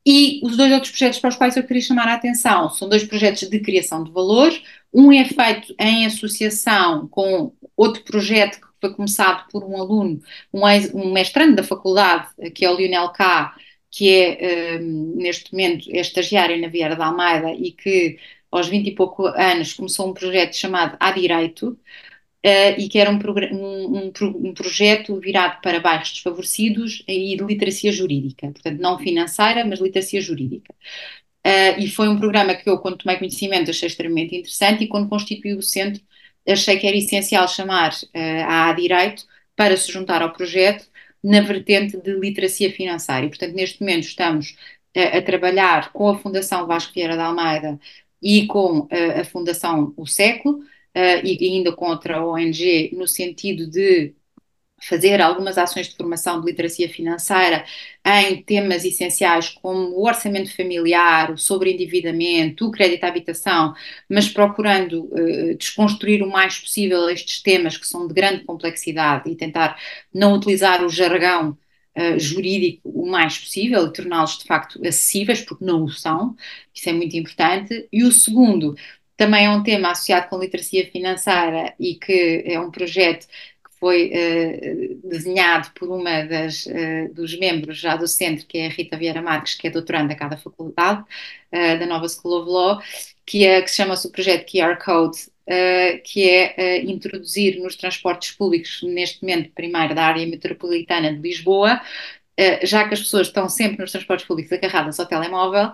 E 0.06 0.40
os 0.44 0.56
dois 0.56 0.72
outros 0.72 0.92
projetos 0.92 1.20
para 1.20 1.30
os 1.30 1.36
quais 1.36 1.58
eu 1.58 1.64
queria 1.64 1.82
chamar 1.82 2.08
a 2.08 2.14
atenção 2.14 2.70
são 2.70 2.88
dois 2.88 3.04
projetos 3.04 3.50
de 3.50 3.60
criação 3.60 4.04
de 4.04 4.12
valor. 4.12 4.52
Um 4.94 5.12
é 5.12 5.26
feito 5.26 5.76
em 5.80 6.06
associação 6.06 7.08
com 7.08 7.52
outro 7.76 8.04
projeto 8.04 8.62
que 8.62 8.68
foi 8.80 8.94
começado 8.94 9.48
por 9.50 9.64
um 9.64 9.76
aluno, 9.82 10.22
um, 10.54 10.62
um 10.94 11.12
mestrando 11.12 11.56
da 11.56 11.64
faculdade, 11.64 12.28
que 12.54 12.64
é 12.64 12.70
o 12.70 12.76
Lionel 12.78 13.10
K., 13.10 13.56
que 13.96 14.10
é, 14.12 14.78
um, 14.78 15.16
neste 15.16 15.54
momento, 15.54 15.90
é 15.90 16.02
estagiária 16.02 16.58
na 16.58 16.68
Vieira 16.68 16.98
da 16.98 17.06
Almeida 17.08 17.54
e 17.54 17.72
que 17.72 18.20
aos 18.52 18.68
20 18.68 18.88
e 18.88 18.92
pouco 18.96 19.26
anos 19.28 19.74
começou 19.74 20.10
um 20.10 20.14
projeto 20.14 20.56
chamado 20.56 20.98
A 21.00 21.12
Direito, 21.12 21.70
uh, 22.46 22.80
e 22.80 22.90
que 22.90 23.00
era 23.00 23.10
um, 23.10 23.18
um, 23.18 24.12
um, 24.50 24.54
projeto 24.54 25.20
virado 25.20 25.62
para 25.62 25.80
bairros 25.80 26.12
desfavorecidos 26.12 27.04
e 27.08 27.38
de 27.38 27.44
literacia 27.44 27.92
jurídica, 27.92 28.52
portanto 28.52 28.80
não 28.80 29.00
financeira, 29.00 29.66
mas 29.66 29.80
literacia 29.80 30.22
jurídica. 30.22 30.74
Uh, 31.46 31.80
e 31.80 31.90
foi 31.90 32.10
um 32.10 32.18
programa 32.20 32.56
que 32.56 32.70
eu, 32.70 32.80
quando 32.80 32.98
tomei 32.98 33.18
conhecimento, 33.18 33.70
achei 33.70 33.88
extremamente 33.88 34.36
interessante 34.36 34.84
e 34.84 34.88
quando 34.88 35.10
constituí 35.10 35.54
o 35.54 35.62
centro, 35.62 36.02
achei 36.48 36.78
que 36.78 36.88
era 36.88 36.98
essencial 36.98 37.48
chamar 37.48 37.94
uh, 37.94 38.44
a 38.48 38.70
A 38.70 38.74
Direito 38.74 39.26
para 39.56 39.78
se 39.78 39.92
juntar 39.92 40.22
ao 40.22 40.34
projeto 40.34 40.86
na 41.26 41.42
vertente 41.42 41.98
de 41.98 42.14
literacia 42.20 42.72
financeira. 42.72 43.26
E, 43.26 43.30
portanto, 43.30 43.56
neste 43.56 43.82
momento 43.82 44.04
estamos 44.04 44.56
a, 44.96 45.18
a 45.18 45.22
trabalhar 45.24 45.92
com 45.92 46.08
a 46.10 46.18
Fundação 46.20 46.68
Vasco 46.68 46.94
Vieira 46.94 47.18
da 47.18 47.26
Almeida 47.26 47.80
e 48.22 48.46
com 48.46 48.88
a, 48.92 49.22
a 49.22 49.26
Fundação 49.26 49.92
O 49.98 50.06
Século, 50.06 50.60
uh, 50.60 51.26
e 51.26 51.38
ainda 51.42 51.76
com 51.76 51.88
outra 51.88 52.24
ONG, 52.24 52.92
no 52.96 53.08
sentido 53.08 53.68
de 53.68 54.14
fazer 54.88 55.22
algumas 55.22 55.58
ações 55.58 55.88
de 55.90 55.96
formação 55.96 56.40
de 56.40 56.46
literacia 56.48 56.88
financeira 56.88 57.66
em 58.06 58.42
temas 58.44 58.86
essenciais 58.86 59.50
como 59.50 59.90
o 59.98 60.06
orçamento 60.06 60.56
familiar, 60.56 61.32
o 61.32 61.38
sobreendividamento, 61.38 62.68
o 62.68 62.72
crédito 62.72 63.04
à 63.04 63.08
habitação, 63.08 63.74
mas 64.10 64.30
procurando 64.30 65.06
uh, 65.06 65.56
desconstruir 65.58 66.22
o 66.22 66.30
mais 66.30 66.60
possível 66.60 67.10
estes 67.10 67.42
temas 67.42 67.78
que 67.78 67.88
são 67.88 68.08
de 68.08 68.14
grande 68.14 68.44
complexidade 68.44 69.30
e 69.30 69.36
tentar 69.36 69.78
não 70.14 70.36
utilizar 70.36 70.84
o 70.84 70.90
jargão 70.90 71.58
uh, 71.98 72.20
jurídico 72.20 72.88
o 72.90 73.08
mais 73.10 73.38
possível 73.40 73.88
e 73.88 73.94
torná-los 73.94 74.38
de 74.38 74.46
facto 74.46 74.80
acessíveis, 74.86 75.42
porque 75.42 75.66
não 75.66 75.84
o 75.84 75.90
são, 75.90 76.36
isso 76.74 76.90
é 76.90 76.94
muito 76.94 77.16
importante. 77.18 77.88
E 77.92 78.04
o 78.04 78.12
segundo, 78.12 78.76
também 79.18 79.46
é 79.46 79.50
um 79.50 79.64
tema 79.64 79.92
associado 79.92 80.30
com 80.30 80.38
literacia 80.40 80.90
financeira 80.92 81.74
e 81.80 81.96
que 81.96 82.44
é 82.46 82.60
um 82.60 82.70
projeto 82.70 83.28
foi 83.80 84.12
uh, 84.12 85.08
desenhado 85.08 85.70
por 85.76 85.90
uma 85.90 86.24
das, 86.24 86.66
uh, 86.66 87.14
dos 87.14 87.38
membros 87.38 87.78
já 87.78 87.96
do 87.96 88.08
centro, 88.08 88.46
que 88.46 88.58
é 88.58 88.68
a 88.68 88.70
Rita 88.70 88.98
Vieira 88.98 89.22
Marques, 89.22 89.56
que 89.56 89.68
é 89.68 89.70
doutoranda 89.70 90.16
cá 90.16 90.28
da 90.28 90.38
faculdade, 90.38 91.02
uh, 91.02 91.80
da 91.80 91.86
Nova 91.86 92.08
School 92.08 92.42
of 92.42 92.50
Law, 92.50 92.82
que, 93.26 93.46
é, 93.46 93.62
que 93.62 93.70
se 93.70 93.78
chama-se 93.78 94.08
o 94.08 94.12
projeto 94.12 94.50
QR 94.50 94.78
Code, 94.84 95.18
que 96.04 96.28
é 96.28 96.82
introduzir 96.82 97.60
nos 97.60 97.76
transportes 97.76 98.32
públicos, 98.32 98.82
neste 98.82 99.22
momento 99.22 99.52
primeiro 99.52 99.94
da 99.94 100.04
área 100.04 100.26
metropolitana 100.26 101.14
de 101.14 101.20
Lisboa, 101.20 101.80
já 102.64 102.88
que 102.88 102.96
as 102.96 103.02
pessoas 103.02 103.28
estão 103.28 103.48
sempre 103.48 103.82
nos 103.82 103.92
transportes 103.92 104.26
públicos 104.26 104.52
agarradas 104.52 105.00
ao 105.00 105.06
telemóvel, 105.06 105.72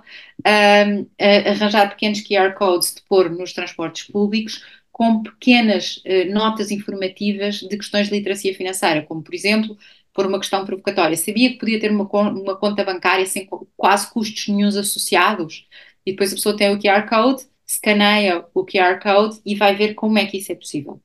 arranjar 1.49 1.89
pequenos 1.89 2.21
QR 2.21 2.53
codes 2.53 2.95
de 2.95 3.01
pôr 3.03 3.29
nos 3.29 3.53
transportes 3.53 4.03
públicos 4.03 4.61
com 5.01 5.23
pequenas 5.23 5.97
uh, 6.05 6.31
notas 6.31 6.69
informativas 6.69 7.55
de 7.55 7.75
questões 7.75 8.07
de 8.07 8.13
literacia 8.13 8.53
financeira, 8.53 9.01
como, 9.01 9.23
por 9.23 9.33
exemplo, 9.33 9.75
por 10.13 10.27
uma 10.27 10.37
questão 10.39 10.63
provocatória. 10.63 11.17
Sabia 11.17 11.49
que 11.49 11.57
podia 11.57 11.79
ter 11.79 11.89
uma, 11.89 12.03
uma 12.29 12.55
conta 12.55 12.83
bancária 12.83 13.25
sem 13.25 13.49
quase 13.75 14.11
custos 14.13 14.47
nenhums 14.47 14.75
associados? 14.75 15.67
E 16.05 16.11
depois 16.11 16.31
a 16.31 16.35
pessoa 16.35 16.55
tem 16.55 16.71
o 16.71 16.79
QR 16.79 17.09
Code, 17.09 17.47
escaneia 17.65 18.45
o 18.53 18.63
QR 18.63 18.99
Code 19.01 19.41
e 19.43 19.55
vai 19.55 19.75
ver 19.75 19.95
como 19.95 20.19
é 20.19 20.25
que 20.27 20.37
isso 20.37 20.51
é 20.51 20.55
possível. 20.55 21.01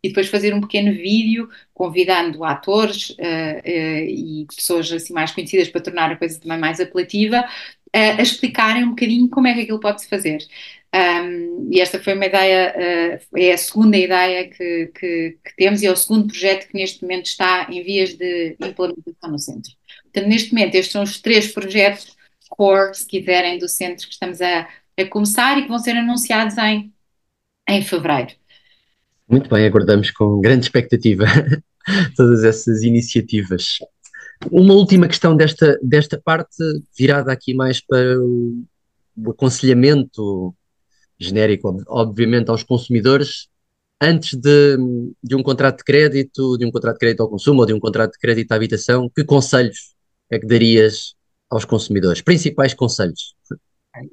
E 0.00 0.10
depois 0.10 0.28
fazer 0.28 0.54
um 0.54 0.60
pequeno 0.60 0.92
vídeo 0.92 1.48
convidando 1.74 2.44
atores 2.44 3.10
uh, 3.10 3.14
uh, 3.16 4.04
e 4.08 4.46
pessoas 4.54 4.92
assim 4.92 5.12
mais 5.12 5.32
conhecidas 5.32 5.68
para 5.68 5.80
tornar 5.80 6.12
a 6.12 6.16
coisa 6.16 6.38
também 6.38 6.58
mais 6.58 6.78
apelativa, 6.78 7.44
a 7.92 8.22
explicarem 8.22 8.84
um 8.84 8.90
bocadinho 8.90 9.28
como 9.28 9.48
é 9.48 9.54
que 9.54 9.62
aquilo 9.62 9.80
pode-se 9.80 10.08
fazer. 10.08 10.38
Um, 10.92 11.68
e 11.70 11.80
esta 11.80 12.02
foi 12.02 12.14
uma 12.14 12.26
ideia, 12.26 13.20
uh, 13.32 13.38
é 13.38 13.52
a 13.52 13.58
segunda 13.58 13.96
ideia 13.96 14.48
que, 14.48 14.86
que, 14.88 15.38
que, 15.44 15.56
temos 15.56 15.82
e 15.82 15.86
é 15.86 15.92
o 15.92 15.96
segundo 15.96 16.26
projeto 16.26 16.66
que 16.66 16.74
neste 16.74 17.02
momento 17.02 17.26
está 17.26 17.68
em 17.70 17.82
vias 17.82 18.14
de 18.14 18.56
implementação 18.60 19.30
no 19.30 19.38
centro. 19.38 19.72
Portanto, 20.04 20.28
neste 20.28 20.52
momento, 20.52 20.74
estes 20.74 20.92
são 20.92 21.02
os 21.02 21.20
três 21.20 21.52
projetos 21.52 22.16
core, 22.48 22.94
se 22.94 23.06
quiserem, 23.06 23.58
do 23.58 23.68
centro 23.68 24.06
que 24.06 24.12
estamos 24.12 24.40
a, 24.40 24.68
a 24.98 25.04
começar 25.08 25.58
e 25.58 25.62
que 25.62 25.68
vão 25.68 25.78
ser 25.78 25.96
anunciados 25.96 26.58
em, 26.58 26.92
em 27.68 27.82
fevereiro. 27.82 28.32
Muito 29.28 29.48
bem, 29.48 29.64
aguardamos 29.64 30.10
com 30.10 30.40
grande 30.40 30.64
expectativa. 30.64 31.24
todas 32.16 32.44
essas 32.44 32.82
iniciativas. 32.82 33.78
Uma 34.50 34.74
última 34.74 35.06
questão 35.06 35.36
desta, 35.36 35.78
desta 35.82 36.20
parte, 36.20 36.56
virada 36.96 37.32
aqui 37.32 37.54
mais 37.54 37.80
para 37.80 38.18
o, 38.18 38.64
o 39.16 39.30
aconselhamento 39.30 40.54
genérico, 41.20 41.84
obviamente, 41.88 42.48
aos 42.50 42.62
consumidores, 42.62 43.48
antes 44.00 44.34
de, 44.34 44.76
de, 45.22 45.36
um 45.36 45.42
contrato 45.42 45.78
de 45.78 45.84
crédito, 45.84 46.56
de 46.56 46.64
um 46.64 46.70
contrato 46.70 46.94
de 46.94 47.00
crédito 47.00 47.22
ao 47.22 47.28
consumo 47.28 47.60
ou 47.60 47.66
de 47.66 47.74
um 47.74 47.78
contrato 47.78 48.12
de 48.12 48.18
crédito 48.18 48.50
à 48.52 48.56
habitação, 48.56 49.10
que 49.14 49.22
conselhos 49.22 49.94
é 50.30 50.38
que 50.38 50.46
darias 50.46 51.14
aos 51.50 51.64
consumidores? 51.64 52.22
Principais 52.22 52.72
conselhos? 52.72 53.34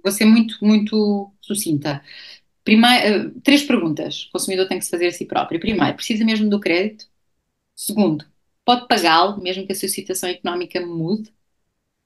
Vou 0.04 0.12
ser 0.12 0.26
muito, 0.26 0.58
muito 0.62 1.32
sucinta. 1.40 2.04
Primeiro, 2.64 3.30
uh, 3.30 3.42
três 3.42 3.64
perguntas 3.64 4.26
o 4.26 4.32
consumidor 4.32 4.68
tem 4.68 4.78
que 4.78 4.84
se 4.84 4.92
fazer 4.92 5.08
a 5.08 5.12
si 5.12 5.26
próprio. 5.26 5.60
Primeiro, 5.60 5.96
precisa 5.96 6.26
mesmo 6.26 6.50
do 6.50 6.60
crédito? 6.60 7.06
Segundo, 7.74 8.26
pode 8.66 8.88
pagá-lo, 8.88 9.42
mesmo 9.42 9.66
que 9.66 9.72
a 9.72 9.76
sua 9.76 9.88
situação 9.88 10.28
económica 10.28 10.86
mude? 10.86 11.32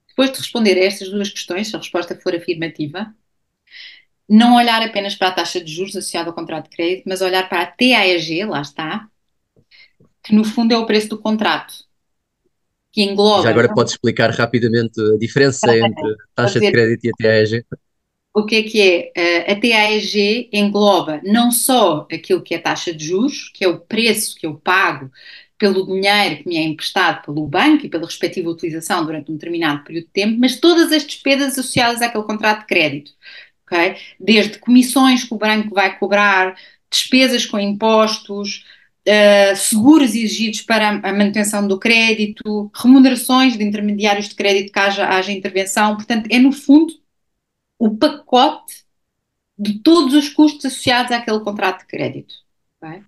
Depois 0.08 0.32
de 0.32 0.38
responder 0.38 0.78
a 0.78 0.84
estas 0.84 1.10
duas 1.10 1.30
questões, 1.30 1.70
se 1.70 1.76
a 1.76 1.80
resposta 1.80 2.16
for 2.16 2.36
afirmativa, 2.36 3.16
não 4.32 4.56
olhar 4.56 4.82
apenas 4.82 5.14
para 5.14 5.28
a 5.28 5.34
taxa 5.34 5.60
de 5.60 5.70
juros 5.70 5.94
associada 5.94 6.30
ao 6.30 6.34
contrato 6.34 6.70
de 6.70 6.76
crédito, 6.76 7.04
mas 7.06 7.22
olhar 7.22 7.50
para 7.50 7.64
a 7.64 7.66
TAEG, 7.66 8.46
lá 8.46 8.62
está, 8.62 9.08
que 10.24 10.34
no 10.34 10.46
fundo 10.46 10.74
é 10.74 10.78
o 10.78 10.86
preço 10.86 11.10
do 11.10 11.18
contrato, 11.18 11.74
que 12.94 13.02
engloba. 13.02 13.44
Já 13.44 13.50
agora 13.50 13.68
não? 13.68 13.76
podes 13.76 13.92
explicar 13.94 14.30
rapidamente 14.30 15.02
a 15.02 15.18
diferença 15.18 15.78
entre 15.78 16.16
taxa 16.34 16.62
de 16.62 16.72
crédito 16.72 17.06
e 17.06 17.10
a 17.10 17.12
TAEG? 17.18 17.66
O 18.34 18.46
que 18.46 18.56
é 18.56 18.64
que 18.64 18.82
é? 18.82 19.12
Eh, 19.14 19.52
a 19.52 19.56
TAEG 19.60 20.50
engloba 20.54 21.20
não 21.26 21.52
só 21.52 22.08
aquilo 22.10 22.42
que 22.42 22.56
é 22.56 22.58
taxa 22.58 22.94
de 22.94 23.08
juros, 23.08 23.50
que 23.54 23.66
é 23.66 23.68
o 23.68 23.82
preço 23.82 24.38
que 24.38 24.46
eu 24.46 24.56
pago 24.56 25.12
pelo 25.58 25.86
dinheiro 25.86 26.38
que 26.38 26.48
me 26.48 26.56
é 26.56 26.64
emprestado 26.64 27.26
pelo 27.26 27.46
banco 27.46 27.86
e 27.86 27.90
pela 27.90 28.06
respectiva 28.06 28.50
utilização 28.50 29.06
durante 29.06 29.30
um 29.30 29.36
determinado 29.36 29.84
período 29.84 30.06
de 30.06 30.12
tempo, 30.12 30.40
mas 30.40 30.60
todas 30.60 30.92
as 30.92 31.06
despesas 31.06 31.52
associadas 31.52 32.02
àquele 32.02 32.24
contrato 32.24 32.62
de 32.62 32.68
crédito. 32.68 33.12
Desde 34.20 34.60
comissões 34.60 35.24
que 35.24 35.34
o 35.34 35.38
banco 35.38 35.76
vai 35.76 35.98
cobrar, 35.98 36.56
despesas 36.90 37.46
com 37.46 37.60
impostos, 37.60 38.66
uh, 39.08 39.56
seguros 39.56 40.10
exigidos 40.10 40.62
para 40.62 40.90
a 40.90 41.14
manutenção 41.14 41.68
do 41.68 41.80
crédito, 41.80 42.72
remunerações 42.76 43.58
de 43.58 43.64
intermediários 43.64 44.30
de 44.30 44.36
crédito 44.36 44.72
que 44.72 44.80
haja, 44.80 45.08
haja 45.08 45.32
intervenção. 45.32 45.96
Portanto, 45.96 46.28
é 46.30 46.40
no 46.40 46.52
fundo 46.52 46.94
o 47.80 47.98
pacote 47.98 48.84
de 49.58 49.80
todos 49.80 50.14
os 50.14 50.30
custos 50.30 50.66
associados 50.66 51.12
àquele 51.12 51.40
contrato 51.40 51.82
de 51.82 51.88
crédito. 51.88 52.36
Okay? 52.78 53.04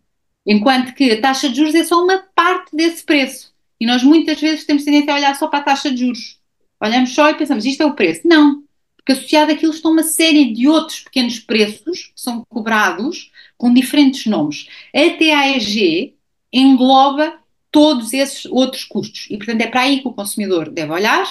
Enquanto 0.45 0.93
que 0.93 1.11
a 1.11 1.21
taxa 1.21 1.49
de 1.49 1.55
juros 1.55 1.75
é 1.75 1.83
só 1.83 2.03
uma 2.03 2.19
parte 2.35 2.75
desse 2.75 3.03
preço. 3.03 3.53
E 3.79 3.85
nós 3.85 4.03
muitas 4.03 4.39
vezes 4.39 4.65
temos 4.65 4.83
tendência 4.83 5.13
a 5.13 5.17
olhar 5.17 5.35
só 5.35 5.47
para 5.47 5.59
a 5.59 5.63
taxa 5.63 5.91
de 5.91 5.97
juros. 5.97 6.39
Olhamos 6.79 7.13
só 7.13 7.29
e 7.29 7.35
pensamos, 7.35 7.65
isto 7.65 7.81
é 7.81 7.85
o 7.85 7.95
preço. 7.95 8.21
Não, 8.25 8.62
porque 9.03 9.19
associado 9.19 9.51
àquilo 9.51 9.73
estão 9.73 9.91
uma 9.91 10.03
série 10.03 10.53
de 10.53 10.67
outros 10.67 11.01
pequenos 11.01 11.37
preços 11.37 12.05
que 12.05 12.21
são 12.21 12.45
cobrados 12.45 13.31
com 13.57 13.73
diferentes 13.73 14.25
nomes. 14.25 14.67
A 14.95 15.17
TAEG 15.17 16.15
engloba 16.51 17.37
todos 17.69 18.13
esses 18.13 18.45
outros 18.45 18.85
custos. 18.85 19.27
E, 19.29 19.37
portanto, 19.37 19.61
é 19.61 19.67
para 19.67 19.81
aí 19.81 20.01
que 20.01 20.07
o 20.07 20.13
consumidor 20.13 20.69
deve 20.69 20.91
olhar 20.93 21.27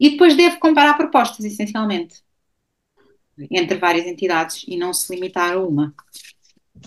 e 0.00 0.10
depois 0.10 0.34
deve 0.34 0.56
comparar 0.56 0.94
propostas, 0.94 1.44
essencialmente, 1.44 2.22
entre 3.50 3.76
várias 3.76 4.06
entidades 4.06 4.64
e 4.66 4.76
não 4.76 4.94
se 4.94 5.14
limitar 5.14 5.52
a 5.52 5.60
uma. 5.60 5.94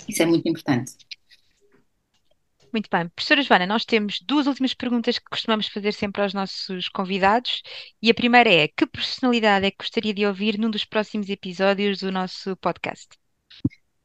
Isso 0.08 0.24
é 0.24 0.26
muito 0.26 0.50
importante. 0.50 0.94
Muito 2.76 2.90
bem. 2.92 3.08
Professora 3.08 3.42
Joana, 3.42 3.66
nós 3.66 3.86
temos 3.86 4.20
duas 4.20 4.48
últimas 4.48 4.74
perguntas 4.74 5.18
que 5.18 5.30
costumamos 5.32 5.70
fazer 5.70 5.94
sempre 5.94 6.22
aos 6.22 6.34
nossos 6.34 6.90
convidados. 6.90 7.62
E 8.02 8.12
a 8.12 8.14
primeira 8.14 8.54
é: 8.54 8.68
que 8.68 8.86
personalidade 8.86 9.66
é 9.66 9.72
que 9.72 9.78
gostaria 9.80 10.14
de 10.14 10.26
ouvir 10.26 10.60
num 10.60 10.70
dos 10.70 10.84
próximos 10.84 11.30
episódios 11.30 12.00
do 12.00 12.12
nosso 12.12 12.54
podcast? 12.58 13.08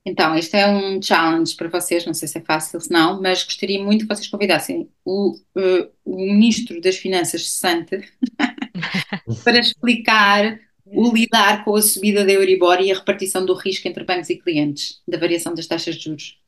Então, 0.06 0.36
este 0.36 0.56
é 0.56 0.68
um 0.68 1.02
challenge 1.02 1.56
para 1.56 1.68
vocês, 1.68 2.06
não 2.06 2.14
sei 2.14 2.28
se 2.28 2.38
é 2.38 2.42
fácil 2.42 2.80
se 2.80 2.92
não, 2.92 3.20
mas 3.20 3.42
gostaria 3.42 3.82
muito 3.82 4.06
que 4.06 4.14
vocês 4.14 4.28
convidassem 4.28 4.88
o, 5.04 5.36
uh, 5.56 5.90
o 6.04 6.16
Ministro 6.16 6.80
das 6.80 6.94
Finanças 6.96 7.50
Sante 7.50 8.08
para 9.42 9.58
explicar 9.58 10.60
o 10.86 11.12
lidar 11.12 11.64
com 11.64 11.74
a 11.74 11.82
subida 11.82 12.24
da 12.24 12.32
Euribor 12.32 12.80
e 12.80 12.92
a 12.92 12.94
repartição 12.94 13.44
do 13.44 13.54
risco 13.54 13.88
entre 13.88 14.04
bancos 14.04 14.30
e 14.30 14.36
clientes, 14.36 15.02
da 15.08 15.18
variação 15.18 15.54
das 15.54 15.66
taxas 15.66 15.96
de 15.96 16.04
juros. 16.04 16.39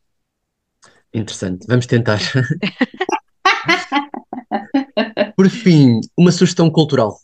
Interessante, 1.15 1.67
vamos 1.69 1.87
tentar. 1.87 2.21
Por 5.37 5.51
fim, 5.51 6.01
uma 6.17 6.33
sugestão 6.33 6.71
cultural. 6.71 7.11
O 7.11 7.17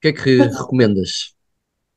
que 0.00 0.08
é 0.08 0.12
que 0.12 0.38
recomendas? 0.38 1.34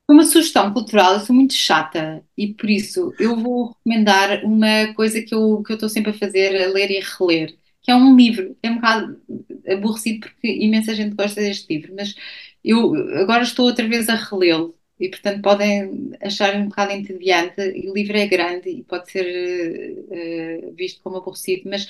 Uma 0.10 0.24
sugestão 0.24 0.74
cultural, 0.74 1.14
eu 1.14 1.20
sou 1.20 1.36
muito 1.36 1.54
chata 1.54 2.24
e 2.36 2.54
por 2.54 2.70
isso 2.70 3.14
eu 3.20 3.36
vou 3.36 3.68
recomendar 3.68 4.44
uma 4.44 4.92
coisa 4.96 5.22
que 5.22 5.36
eu 5.36 5.62
que 5.62 5.72
eu 5.72 5.76
estou 5.76 5.88
sempre 5.88 6.10
a 6.12 6.16
fazer, 6.16 6.64
a 6.64 6.68
ler 6.70 6.90
e 6.90 6.98
a 6.98 7.06
reler, 7.06 7.56
que 7.82 7.92
é 7.92 7.96
um 7.96 8.16
livro. 8.16 8.58
É 8.64 8.72
um 8.72 8.76
bocado 8.76 9.22
aborrecido 9.68 10.22
porque 10.22 10.48
imensa 10.48 10.96
gente 10.96 11.16
gosta 11.16 11.40
deste 11.40 11.72
livro, 11.72 11.94
mas 11.96 12.16
eu 12.64 12.96
agora 13.20 13.44
estou 13.44 13.68
outra 13.68 13.88
vez 13.88 14.10
a 14.10 14.16
relê-lo 14.16 14.79
e 15.00 15.10
portanto 15.10 15.42
podem 15.42 16.12
achar 16.22 16.56
um 16.56 16.68
bocado 16.68 16.92
entediante. 16.92 17.62
O 17.88 17.94
livro 17.94 18.18
é 18.18 18.28
grande 18.28 18.70
e 18.70 18.84
pode 18.84 19.10
ser 19.12 19.96
uh, 19.98 20.74
visto 20.76 21.02
como 21.02 21.18
aborrecido, 21.18 21.70
mas. 21.70 21.88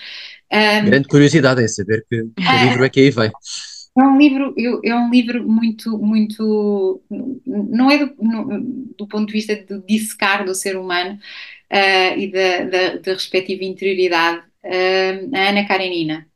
Um, 0.52 0.86
grande 0.86 1.08
curiosidade 1.08 1.64
em 1.64 1.68
saber 1.68 2.06
que, 2.10 2.24
que 2.24 2.66
livro 2.66 2.86
é 2.86 2.90
que 2.90 3.00
aí 3.00 3.10
vem. 3.10 3.32
É 3.98 4.04
um 4.04 4.18
livro, 4.18 4.56
é 4.84 4.96
um 4.96 5.10
livro 5.10 5.46
muito, 5.46 5.98
muito, 5.98 7.02
não 7.46 7.92
é 7.92 7.98
do, 7.98 8.16
do 8.98 9.08
ponto 9.08 9.28
de 9.28 9.34
vista 9.34 9.56
do 9.56 9.84
dissecar 9.86 10.46
do 10.46 10.54
ser 10.56 10.78
humano 10.78 11.20
uh, 11.72 12.18
e 12.18 12.32
da, 12.32 12.64
da, 12.64 12.96
da, 12.98 13.14
respectiva 13.14 13.64
interioridade, 13.64 14.40
uh, 14.64 15.36
a 15.36 15.50
Ana 15.50 15.68
Karenina. 15.68 16.29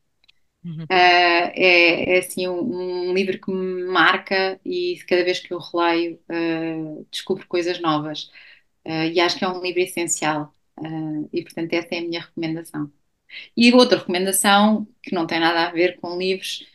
Uhum. 0.63 0.83
Uh, 0.83 0.87
é, 0.89 2.15
é, 2.15 2.19
assim 2.19 2.47
um, 2.47 3.09
um, 3.09 3.13
livro 3.13 3.39
que 3.39 3.51
me 3.51 3.83
marca 3.83 4.59
e 4.65 4.97
cada 5.07 5.23
vez 5.23 5.39
que 5.39 5.53
eu 5.53 5.59
releio 5.59 6.19
uh, 6.29 7.05
descubro 7.11 7.45
coisas 7.47 7.81
novas 7.81 8.31
uh, 8.85 9.05
e 9.11 9.19
acho 9.19 9.37
que 9.37 9.43
é 9.43 9.49
um 9.49 9.61
livro 9.61 9.81
essencial 9.81 10.53
e 11.31 11.43
portanto 11.43 11.71
essa 11.73 11.93
é 11.93 11.99
a 11.99 12.01
minha 12.01 12.21
recomendação. 12.21 12.91
E 13.55 13.71
outra 13.73 13.99
recomendação 13.99 14.87
que 15.03 15.13
não 15.13 15.27
tem 15.27 15.39
nada 15.39 15.67
a 15.67 15.71
ver 15.71 15.99
com 15.99 16.17
livros, 16.17 16.65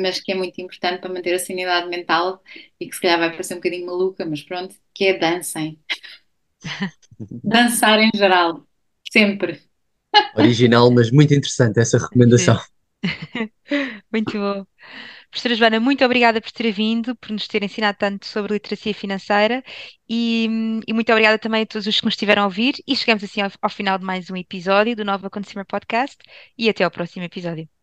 mas 0.00 0.18
que 0.18 0.32
é 0.32 0.34
muito 0.34 0.58
importante 0.62 1.00
para 1.00 1.12
manter 1.12 1.34
a 1.34 1.38
sanidade 1.38 1.90
mental 1.90 2.42
e 2.80 2.88
que 2.88 2.94
se 2.94 3.02
calhar 3.02 3.18
vai 3.18 3.30
parecer 3.30 3.52
um 3.52 3.58
bocadinho 3.58 3.84
maluca, 3.84 4.24
mas 4.24 4.42
pronto, 4.42 4.74
que 4.94 5.04
é 5.04 5.18
dancem. 5.18 5.78
Dançar 7.44 8.00
em 8.00 8.10
geral, 8.14 8.66
sempre. 9.12 9.60
Original, 10.34 10.90
mas 10.90 11.10
muito 11.10 11.34
interessante 11.34 11.78
essa 11.78 11.98
recomendação. 11.98 12.58
Muito 14.12 14.38
bom. 14.38 14.66
Professora 15.30 15.54
Joana, 15.54 15.80
muito 15.80 16.04
obrigada 16.04 16.40
por 16.40 16.50
ter 16.52 16.72
vindo, 16.72 17.14
por 17.16 17.30
nos 17.32 17.46
ter 17.48 17.62
ensinado 17.62 17.98
tanto 17.98 18.26
sobre 18.26 18.54
literacia 18.54 18.94
financeira 18.94 19.62
e, 20.08 20.46
e 20.86 20.92
muito 20.92 21.12
obrigada 21.12 21.38
também 21.38 21.62
a 21.62 21.66
todos 21.66 21.86
os 21.86 22.00
que 22.00 22.06
nos 22.06 22.14
estiveram 22.14 22.42
a 22.42 22.46
ouvir. 22.46 22.74
E 22.86 22.96
chegamos 22.96 23.24
assim 23.24 23.40
ao, 23.42 23.50
ao 23.62 23.70
final 23.70 23.98
de 23.98 24.04
mais 24.04 24.30
um 24.30 24.36
episódio 24.36 24.96
do 24.96 25.04
Nova 25.04 25.30
Consumer 25.30 25.66
Podcast 25.66 26.18
e 26.56 26.68
até 26.68 26.84
ao 26.84 26.90
próximo 26.90 27.24
episódio. 27.24 27.77